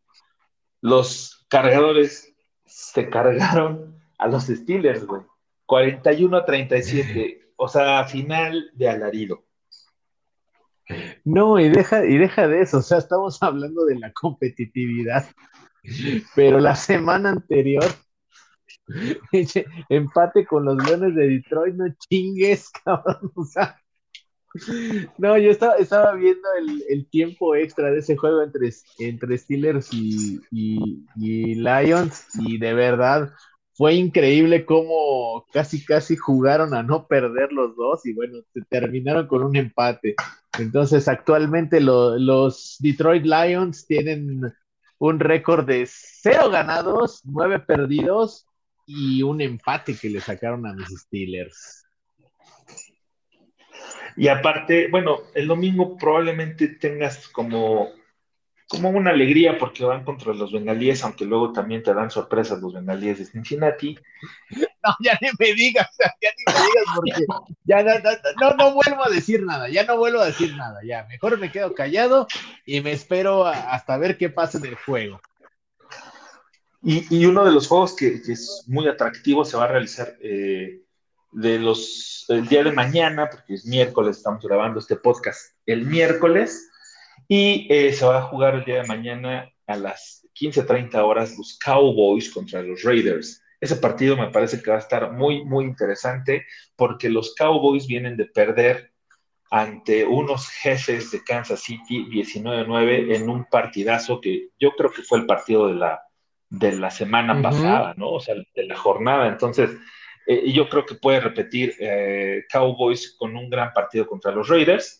[0.81, 2.33] los cargadores
[2.65, 5.23] se cargaron a los Steelers, güey.
[5.69, 9.45] 41 a 37, o sea, final de alarido.
[11.23, 15.27] No, y deja, y deja de eso, o sea, estamos hablando de la competitividad,
[16.35, 17.85] pero la semana anterior,
[19.89, 23.79] empate con los Leones de Detroit, no chingues, cabrón, o sea,
[25.19, 26.47] no, yo estaba, estaba viendo
[26.89, 33.31] el, tiempo extra de ese juego entre, entre Steelers y, y Lions, y de verdad,
[33.79, 39.41] fue increíble cómo casi casi jugaron a no perder los dos y bueno, terminaron con
[39.41, 40.15] un empate.
[40.59, 44.41] Entonces actualmente los Detroit Lions tienen
[44.97, 48.45] un récord de cero ganados, nueve perdidos
[48.85, 51.85] y un empate que le sacaron a mis Steelers.
[54.17, 57.91] Y aparte, bueno, el domingo probablemente tengas como
[58.69, 62.73] como una alegría porque van contra los bengalíes, aunque luego también te dan sorpresas los
[62.73, 63.97] bengalíes de Cincinnati.
[64.81, 67.25] No, ya ni me digas, ya ni me digas porque
[67.65, 67.83] ya
[68.39, 71.51] no, no, vuelvo a decir nada, ya no vuelvo a decir nada, ya, mejor me
[71.51, 72.27] quedo callado
[72.65, 75.19] y me espero hasta ver qué pasa en el juego.
[76.81, 80.79] Y, uno de los juegos que, es muy atractivo se va a realizar eh,
[81.33, 86.69] de los el día de mañana, porque es miércoles, estamos grabando este podcast el miércoles,
[87.27, 91.57] y eh, se va a jugar el día de mañana a las 15.30 horas los
[91.63, 93.43] Cowboys contra los Raiders.
[93.61, 96.45] Ese partido me parece que va a estar muy, muy interesante
[96.75, 98.93] porque los Cowboys vienen de perder
[99.51, 105.19] ante unos jefes de Kansas City 19-9 en un partidazo que yo creo que fue
[105.19, 106.01] el partido de la,
[106.49, 108.11] de la semana pasada, ¿no?
[108.11, 109.27] O sea, de la jornada.
[109.27, 109.71] Entonces,
[110.27, 114.98] eh, yo creo que puede repetir eh, Cowboys con un gran partido contra los Raiders.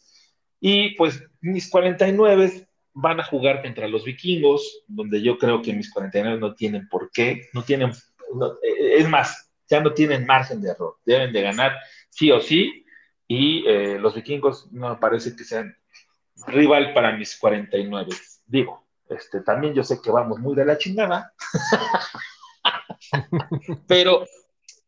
[0.60, 5.91] Y pues mis 49 van a jugar contra los vikingos, donde yo creo que mis
[5.91, 10.72] 49 no tienen por qué, no tienen, eh, es más, ya no tienen margen de
[10.72, 11.78] error, deben de ganar
[12.10, 12.86] sí o sí,
[13.28, 13.62] y
[13.99, 15.78] los vikingos no me parece que sean
[16.47, 18.10] rival para mis 49.
[18.47, 21.32] Digo, este, también yo sé que vamos muy de la chingada,
[23.88, 24.26] pero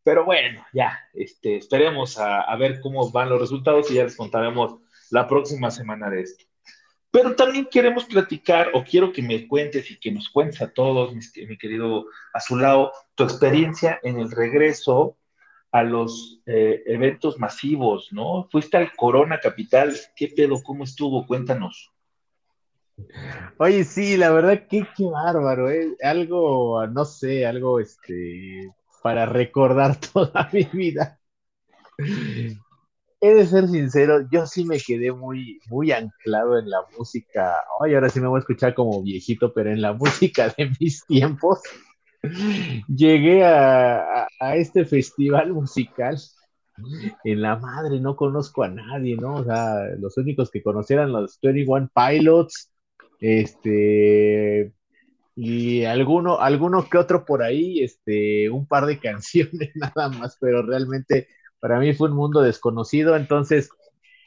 [0.04, 4.80] pero bueno, ya, este, esperemos a, ver cómo van los resultados y ya les contaremos
[5.12, 6.46] la próxima semana de esto.
[7.12, 11.14] Pero también queremos platicar, o quiero que me cuentes y que nos cuentes a todos,
[11.14, 15.18] mi, querido Azulao, tu experiencia en el regreso
[15.74, 18.48] a los eh, eventos masivos, ¿no?
[18.50, 20.62] Fuiste al Corona Capital, ¿qué pedo?
[20.64, 21.28] ¿Cómo estuvo?
[21.28, 21.92] Cuéntanos.
[23.58, 25.96] Oye, sí, la verdad, qué, qué bárbaro, ¿eh?
[26.02, 28.70] Algo, no sé, algo, este,
[29.04, 31.20] para recordar toda mi vida.
[33.24, 37.56] He de ser sincero, yo sí me quedé muy, muy anclado en la música.
[37.80, 39.94] Ay, ahora sí me voy a escuchar como viejito, pero en la
[40.34, 41.60] música de mis tiempos.
[42.88, 46.18] Llegué a, este festival musical
[47.24, 49.36] en la madre, no conozco a nadie, ¿no?
[49.36, 52.72] O sea, los únicos que conocieran los 21 Pilots,
[53.20, 54.74] este,
[55.36, 60.64] y alguno, alguno que otro por ahí, este, un par de canciones nada más, pero
[60.64, 61.28] realmente
[61.62, 63.70] para mí fue un mundo desconocido, entonces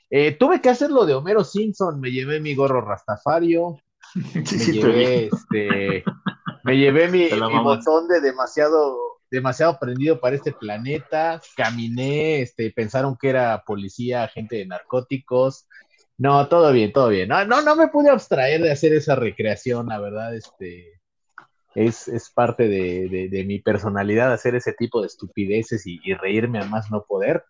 [0.09, 3.77] eh, tuve que hacer lo de Homero Simpson, me llevé mi gorro rastafario,
[4.35, 6.05] me, llevé, este,
[6.63, 8.97] me llevé mi, mi botón de demasiado,
[9.31, 15.67] demasiado prendido para este planeta, caminé, este, pensaron que era policía, agente de narcóticos,
[16.17, 17.29] no, todo bien, todo bien.
[17.29, 21.01] No, no, no me pude abstraer de hacer esa recreación, la verdad, este,
[21.75, 26.65] es, es parte de, de, mi personalidad hacer ese tipo de estupideces y, reírme a
[26.65, 27.45] más no poder.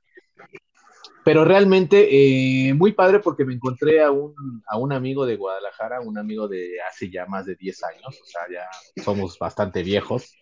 [1.25, 4.35] Pero realmente eh, muy padre porque me encontré a un,
[4.67, 8.27] a un amigo de Guadalajara, un amigo de hace ya más de 10 años, o
[8.27, 10.35] sea, ya somos bastante viejos.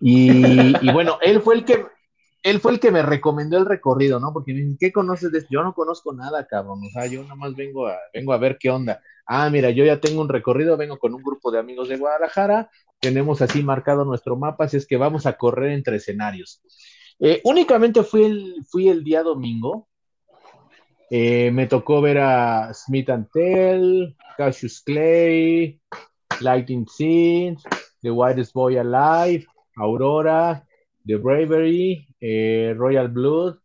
[0.00, 1.86] Y, bueno, él fue el que,
[2.42, 4.32] él fue el que me recomendó el recorrido, ¿no?
[4.32, 5.46] Porque me ¿qué conoces?
[5.50, 6.80] Yo no conozco nada, cabrón.
[6.86, 9.00] O sea, yo nada más vengo a, vengo a ver qué onda.
[9.26, 12.70] Ah, mira, yo ya tengo un recorrido, vengo con un grupo de amigos de Guadalajara,
[13.00, 16.62] tenemos así marcado nuestro mapa, así es que vamos a correr entre escenarios.
[17.18, 19.88] Eh, únicamente fui el, fui el día domingo.
[21.10, 25.80] Eh, me tocó ver a Smith and Tell, Cassius Clay,
[26.40, 27.56] Lightning Scene,
[28.02, 30.66] The Whitest Boy Alive, Aurora,
[31.04, 33.58] The Bravery, eh, Royal Blood.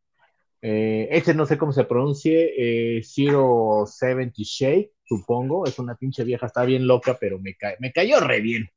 [0.62, 5.66] este no sé cómo se pronuncie, Zero Seventy Shake, supongo.
[5.66, 8.70] Es una pinche vieja, está bien loca, pero me, me cayó re bien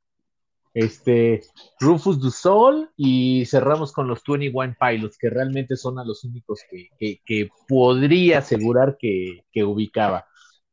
[0.75, 1.41] este,
[1.79, 6.59] Rufus du Sol y cerramos con los 21 Pilots, que realmente son a los únicos
[6.69, 10.27] que, podría asegurar que, ubicaba.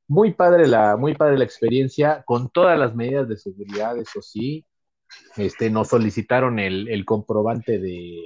[0.09, 4.67] Muy padre, la, muy padre la experiencia, con todas las medidas de seguridad, eso sí.
[5.37, 8.19] Este, nos solicitaron el, comprobante de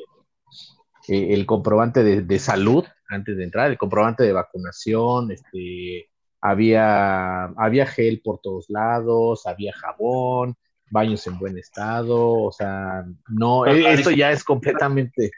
[1.09, 6.09] eh, el comprobante de, salud antes de entrar, el comprobante de vacunación, este,
[6.41, 10.57] había, había gel por todos lados, había jabón,
[10.91, 15.31] baños en buen estado, o sea, no, e-, esto ya es completamente,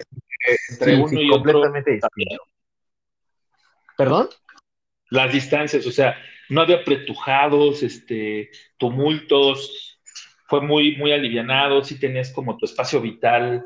[1.31, 2.43] completamente distinto.
[3.97, 4.29] ¿Perdón?
[5.11, 6.17] Las distancias, o sea,
[6.49, 10.01] no había pretujados, este, tumultos,
[10.47, 13.65] fue muy, muy alivianado, sí tenías como tu espacio vital,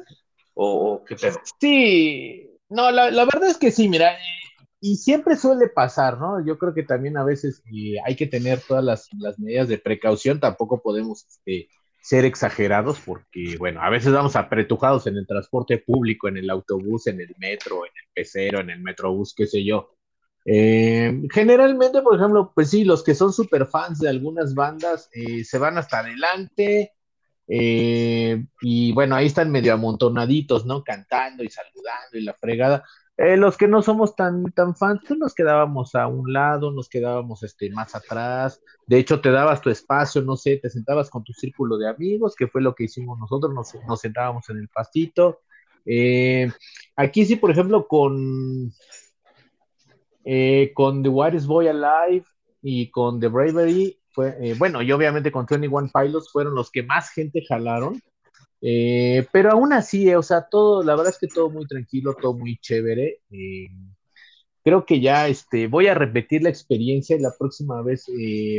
[0.54, 1.40] o, qué pedo.
[1.60, 4.16] Sí, no, la, verdad es que sí, mira,
[4.84, 6.44] y siempre suele pasar, ¿no?
[6.44, 7.62] Yo creo que también a veces
[8.04, 11.68] hay que tener todas las, medidas de precaución, tampoco podemos este,
[12.00, 17.06] ser exagerados porque, bueno, a veces vamos apretujados en el transporte público, en el autobús,
[17.06, 19.94] en el metro, en el pecero, en el metrobús, qué sé yo.
[20.44, 25.44] Eh, generalmente, por ejemplo, pues sí, los que son super fans de algunas bandas eh,
[25.44, 26.92] se van hasta adelante
[27.46, 30.82] eh, y bueno, ahí están medio amontonaditos, ¿no?
[30.82, 32.82] Cantando y saludando y la fregada.
[33.18, 36.88] Eh, los que no somos tan, tan fans, pues nos quedábamos a un lado, nos
[36.88, 38.60] quedábamos este, más atrás.
[38.86, 42.34] De hecho, te dabas tu espacio, no sé, te sentabas con tu círculo de amigos,
[42.34, 45.40] que fue lo que hicimos nosotros, nos, nos sentábamos en el pastito.
[45.84, 46.50] Eh,
[46.96, 48.72] aquí sí, por ejemplo, con,
[50.24, 52.24] eh, con The Whitest Boy Alive
[52.62, 56.82] y con The Bravery, fue, eh, bueno, y obviamente con 21 Pilots fueron los que
[56.82, 58.00] más gente jalaron.
[58.62, 62.34] Eh, pero aún así, o sea, todo, la verdad es que todo muy tranquilo, todo
[62.34, 63.20] muy chévere.
[64.64, 68.06] creo que ya este, voy a repetir la experiencia y la próxima vez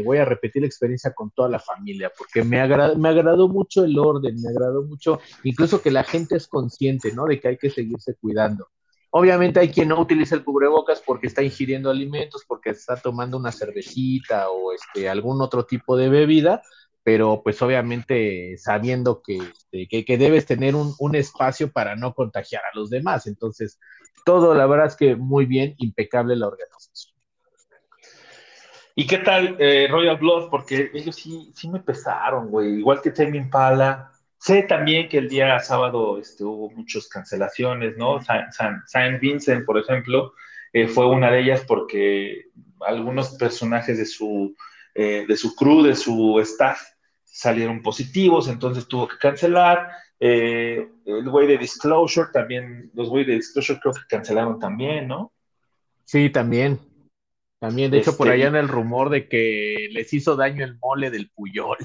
[0.03, 2.57] voy a repetir la experiencia con toda la familia, porque me,
[2.97, 7.25] me agradó mucho el orden, me agradó mucho, incluso que la gente es consciente, ¿no?
[7.25, 8.67] De que hay que seguirse cuidando.
[9.15, 13.51] Obviamente hay quien no utiliza el cubrebocas porque está ingiriendo alimentos, porque está tomando una
[13.51, 16.63] cervecita o este, algún otro tipo de bebida,
[17.03, 22.75] pero pues obviamente sabiendo que, este, que, debes tener un, espacio para no contagiar a
[22.77, 23.27] los demás.
[23.27, 23.79] Entonces,
[24.25, 27.13] todo la verdad es que muy bien, impecable la organización.
[28.95, 30.49] ¿Y qué tal eh, Royal Blood?
[30.49, 32.79] Porque ellos sí, sí me pesaron, güey.
[32.79, 38.19] Igual que Tame Pala, Sé también que el día sábado este, hubo muchas cancelaciones, ¿no?
[38.87, 40.33] Saint Vincent, por ejemplo,
[40.73, 42.47] eh, fue una de ellas porque
[42.81, 44.53] algunos personajes de su,
[44.95, 46.77] eh, de su crew, de su staff,
[47.33, 49.89] salieron positivos, entonces tuvo que cancelar.
[50.19, 55.33] Eh, el güey de Disclosure también, los güeyes de Disclosure creo que cancelaron también, ¿no?
[56.05, 56.79] Sí, también.
[57.59, 60.77] También, de hecho, por este, allá en el rumor de que les hizo daño el
[60.77, 61.77] mole del Puyol.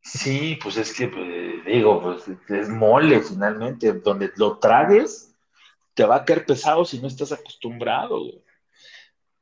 [0.00, 5.36] Sí, pues es que, pues, digo, pues es mole finalmente, donde lo tragues,
[5.92, 8.26] te va a caer pesado si no estás acostumbrado.
[8.26, 8.42] Eh,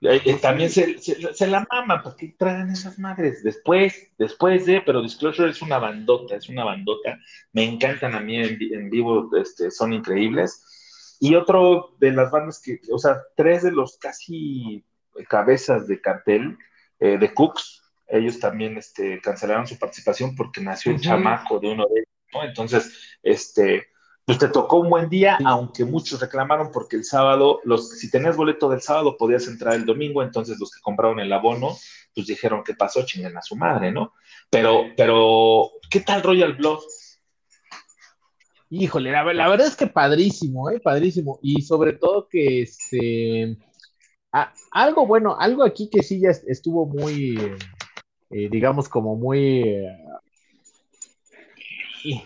[0.05, 3.43] eh, también se, la mama, ¿por qué traen esas madres?
[3.43, 7.19] Después, después de, pero Disclosure es una bandota, es una bandota.
[7.53, 11.17] Me encantan a mí en, vivo, este, son increíbles.
[11.21, 14.85] Y otro de las bandas que, o sea, tres de los casi
[15.29, 16.59] cabezas de cartel
[17.01, 21.87] eh, de Cooks, ellos también este, cancelaron su participación porque nació el chamaco de uno
[21.87, 22.45] de ellos, ¿no?
[22.45, 23.87] Entonces, este,
[24.25, 28.37] pues te tocó un buen día, aunque muchos reclamaron porque el sábado, los, si tenías
[28.37, 31.77] boleto del sábado podías entrar el domingo, entonces los que compraron el abono,
[32.15, 33.05] pues dijeron, ¿qué pasó?
[33.05, 34.15] Chingan a su madre, ¿no?
[34.49, 36.81] Pero, pero, ¿qué tal Royal Blood?
[38.71, 40.81] Híjole, la, verdad es que padrísimo, ¿eh?
[40.81, 41.39] Padrísimo.
[41.43, 43.59] Y sobre todo que este...
[44.73, 47.39] algo bueno, algo aquí que sí ya estuvo muy,
[48.31, 49.87] eh, digamos, como muy, eh,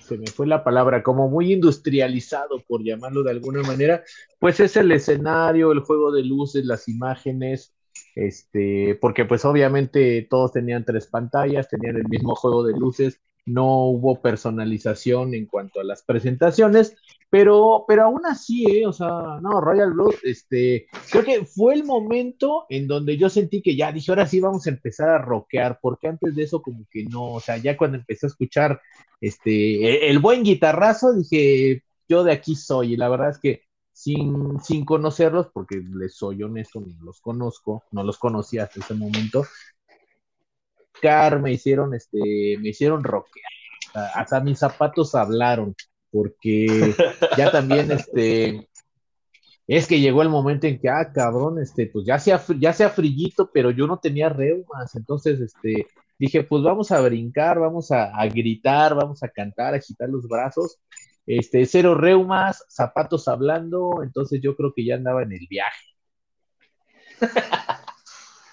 [0.00, 4.02] se me fue la palabra, como muy industrializado, por llamarlo de alguna manera,
[4.38, 7.74] pues es el escenario, el juego de luces, las imágenes,
[8.14, 13.86] este, porque pues obviamente todos tenían tres pantallas, tenían el mismo juego de luces, no
[13.86, 16.96] hubo personalización en cuanto a las presentaciones,
[17.30, 18.86] pero, pero aún así, ¿eh?
[18.86, 19.08] o sea,
[19.42, 23.92] no, Royal Blood, este, creo que fue el momento en donde yo sentí que ya
[23.92, 27.32] dije, ahora sí vamos a empezar a rockear, porque antes de eso como que no,
[27.34, 28.80] o sea, ya cuando empecé a escuchar
[29.20, 33.62] este, e, el buen guitarrazo, dije, yo de aquí soy, y la verdad es que
[33.92, 38.94] sin, sin conocerlos, porque les soy honesto, no los conozco, no los conocía hasta ese
[38.94, 39.44] momento,
[41.40, 43.50] me hicieron, este, me hicieron rockear.
[44.14, 45.74] Hasta mis zapatos hablaron,
[46.10, 46.94] porque
[47.36, 48.68] ya también, este,
[49.66, 52.90] es que llegó el momento en que, ah, cabrón, este, pues ya sea, ya sea
[52.90, 55.86] frillito, pero yo no tenía reumas, entonces, este,
[56.18, 60.26] dije, pues vamos a brincar, vamos a, a gritar, vamos a cantar, a agitar los
[60.26, 60.78] brazos,
[61.26, 65.84] este, cero reumas, zapatos hablando, entonces yo creo que ya andaba en el viaje.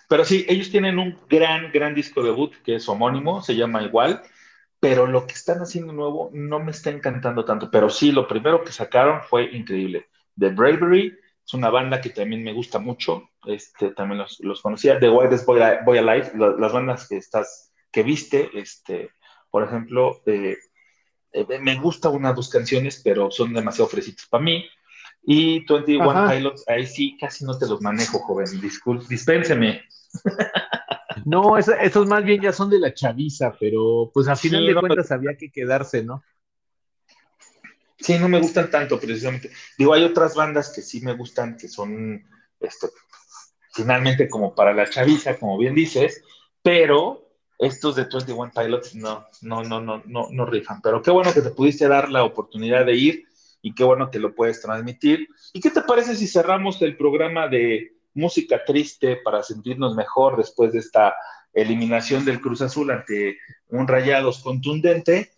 [0.10, 4.22] Pero sí, ellos tienen un gran, gran disco debut que es homónimo, se llama igual,
[4.86, 7.72] pero lo que están haciendo nuevo no me está encantando tanto.
[7.72, 10.10] Pero sí, lo primero que sacaron fue increíble.
[10.38, 11.12] The Bravery
[11.44, 14.99] es una banda que también me gusta mucho, este, también los, conocía.
[14.99, 15.60] The Wildest Boy,
[15.98, 19.10] Alive, las bandas que estás, que viste, este,
[19.49, 20.56] por ejemplo, eh,
[21.32, 24.70] eh, me gusta una dos canciones, pero son demasiado fresitos para mí.
[25.24, 28.45] Y 21 Pilots, ahí sí casi no te los manejo, joven.
[29.10, 29.82] Dispénseme.
[31.26, 35.11] No, esos, más bien ya son de la chaviza, pero pues a final de cuentas
[35.11, 36.23] había que quedarse, ¿no?
[37.97, 39.49] Sí, no me gustan tanto, precisamente.
[39.76, 42.23] Digo, hay otras bandas que sí me gustan, que son
[42.60, 42.91] esto,
[43.73, 46.23] finalmente como para la chaviza, como bien dices,
[46.61, 47.27] pero
[47.57, 50.80] estos de 21 Pilots no, no, no, no, no, no rifan.
[50.84, 53.26] Pero qué bueno que te pudiste dar la oportunidad de ir
[53.64, 55.27] y qué bueno que lo puedes transmitir.
[55.53, 60.74] ¿Y qué te parece si cerramos el programa de música triste para sentirnos mejor después
[60.74, 61.16] de esta
[61.54, 63.38] eliminación del Cruz Azul ante
[63.68, 65.32] un Rayados contundente?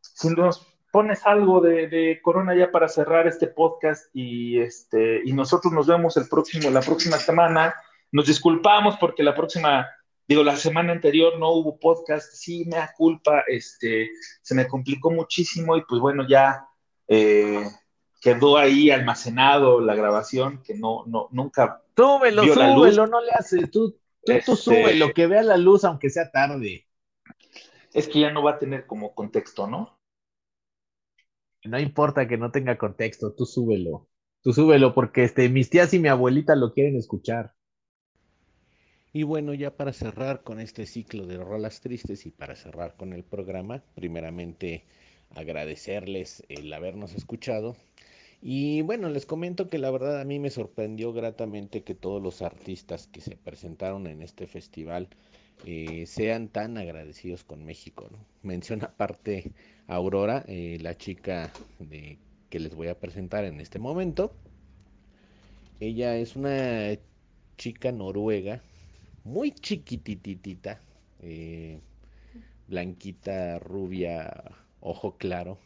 [0.00, 5.72] Si nos pones algo de, Corona ya para cerrar este podcast y, este, y nosotros
[5.72, 7.74] nos vemos el próximo, la próxima semana.
[8.10, 9.86] Nos disculpamos porque la próxima
[10.26, 15.10] digo, la semana anterior no hubo podcast, sí, me da culpa, este, se me complicó
[15.10, 16.66] muchísimo y pues bueno, ya
[17.08, 17.64] eh,
[18.22, 21.82] quedó ahí almacenado la grabación que no, no, nunca.
[21.96, 23.94] Súbelo, súbelo, no le haces, tú,
[24.24, 26.86] Tú, tú Este- sube lo que vea la luz, aunque sea tarde.
[27.92, 29.98] Es que ya no va a tener como contexto, ¿no?
[31.64, 34.08] No importa que no tenga contexto, tú súbelo.
[34.42, 37.54] Tú súbelo porque este, mis tías y mi abuelita lo quieren escuchar.
[39.12, 43.12] Y bueno, ya para cerrar con este ciclo de rolas tristes y para cerrar con
[43.12, 44.84] el programa, primeramente
[45.34, 47.76] agradecerles el habernos escuchado.
[48.42, 52.42] Y bueno, les comento que la verdad a mí me sorprendió gratamente que todos los
[52.42, 55.08] artistas que se presentaron en este festival
[55.64, 58.08] eh, sean tan agradecidos con México.
[58.10, 58.18] ¿no?
[58.42, 59.52] Menciona aparte
[59.86, 61.52] Aurora, eh, la chica
[62.50, 64.32] que les voy a presentar en este momento.
[65.78, 66.98] Ella es una
[67.56, 68.60] chica noruega
[69.24, 70.80] muy chiquititita,
[71.20, 71.78] eh,
[72.66, 75.58] blanquita, rubia, ojo claro.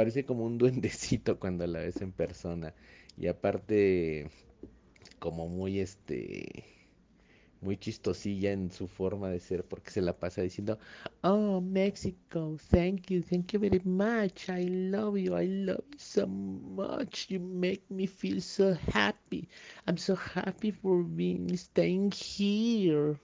[0.00, 2.74] Parece como un duendecito cuando la ves en persona.
[3.18, 4.30] Y aparte,
[5.18, 6.64] como muy este,
[7.60, 10.78] muy chistosilla en su forma de ser, porque se la pasa diciendo,
[11.24, 14.48] Oh, Mexico, thank you, thank you very much.
[14.50, 17.30] I love you, I love you so much.
[17.30, 19.48] You make me feel so happy.
[19.86, 23.18] I'm so happy for being staying here.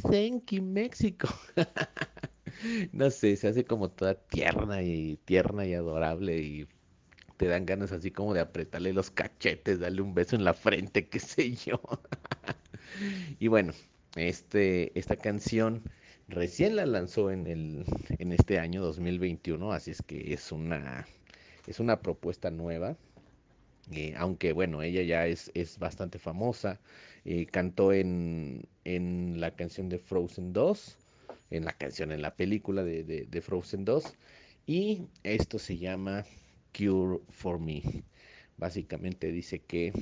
[0.00, 1.28] Thank you, Mexico.
[2.92, 6.68] No sé, se hace como toda tierna y tierna y adorable y
[7.38, 11.08] te dan ganas así como de apretarle los cachetes, darle un beso en la frente,
[11.08, 11.80] qué sé yo.
[13.38, 13.72] Y bueno,
[14.16, 15.84] este, esta canción
[16.28, 17.84] recién la lanzó en el,
[18.18, 21.06] en este año 2021, así es que es una,
[21.66, 22.96] es una propuesta nueva.
[23.92, 26.80] Eh, aunque bueno, ella ya es, es bastante famosa.
[27.24, 30.98] eh, cantó en, en la canción de Frozen 2,
[31.52, 34.14] en la canción, en la película de, de- Frozen 2.
[34.66, 36.24] Y esto se llama
[36.76, 37.82] Cure for Me.
[38.56, 39.92] Básicamente dice que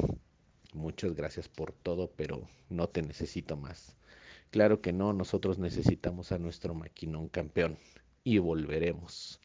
[0.74, 3.97] muchas gracias por todo, pero no te necesito más.
[4.51, 7.78] Claro que no, nosotros necesitamos a nuestro maquinón campeón
[8.24, 9.40] y volveremos.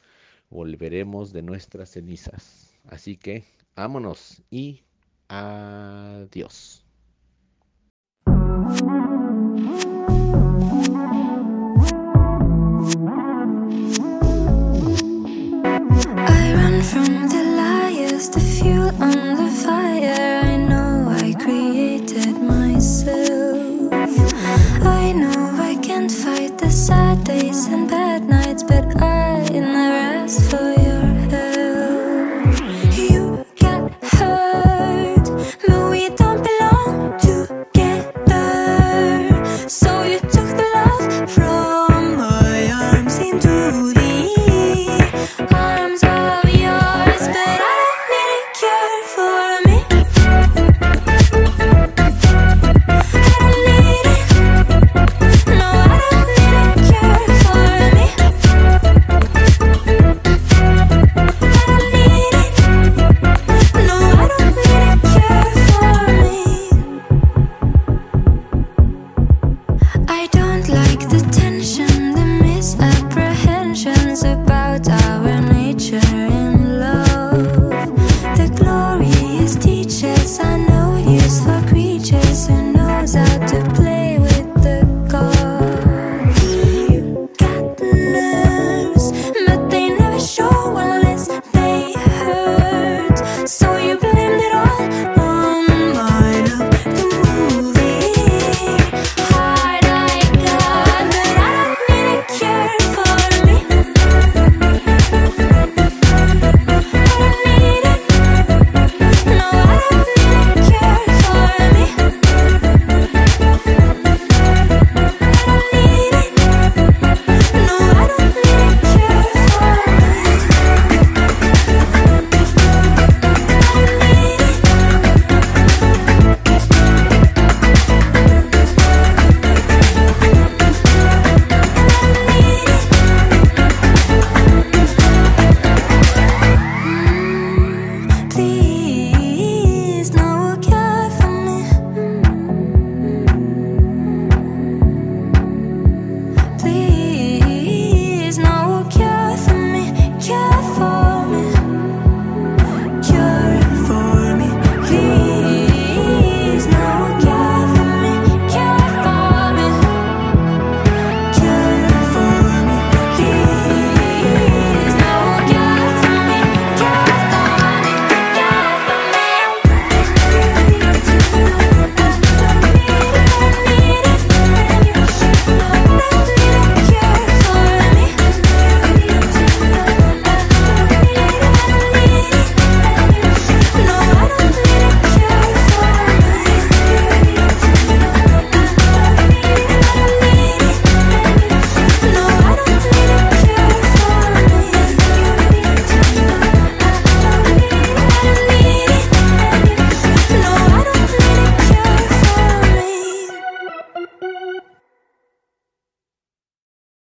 [0.49, 2.73] Volveremos de nuestras cenizas.
[2.87, 3.43] Así que
[3.75, 4.83] vámonos y
[5.27, 6.85] adiós.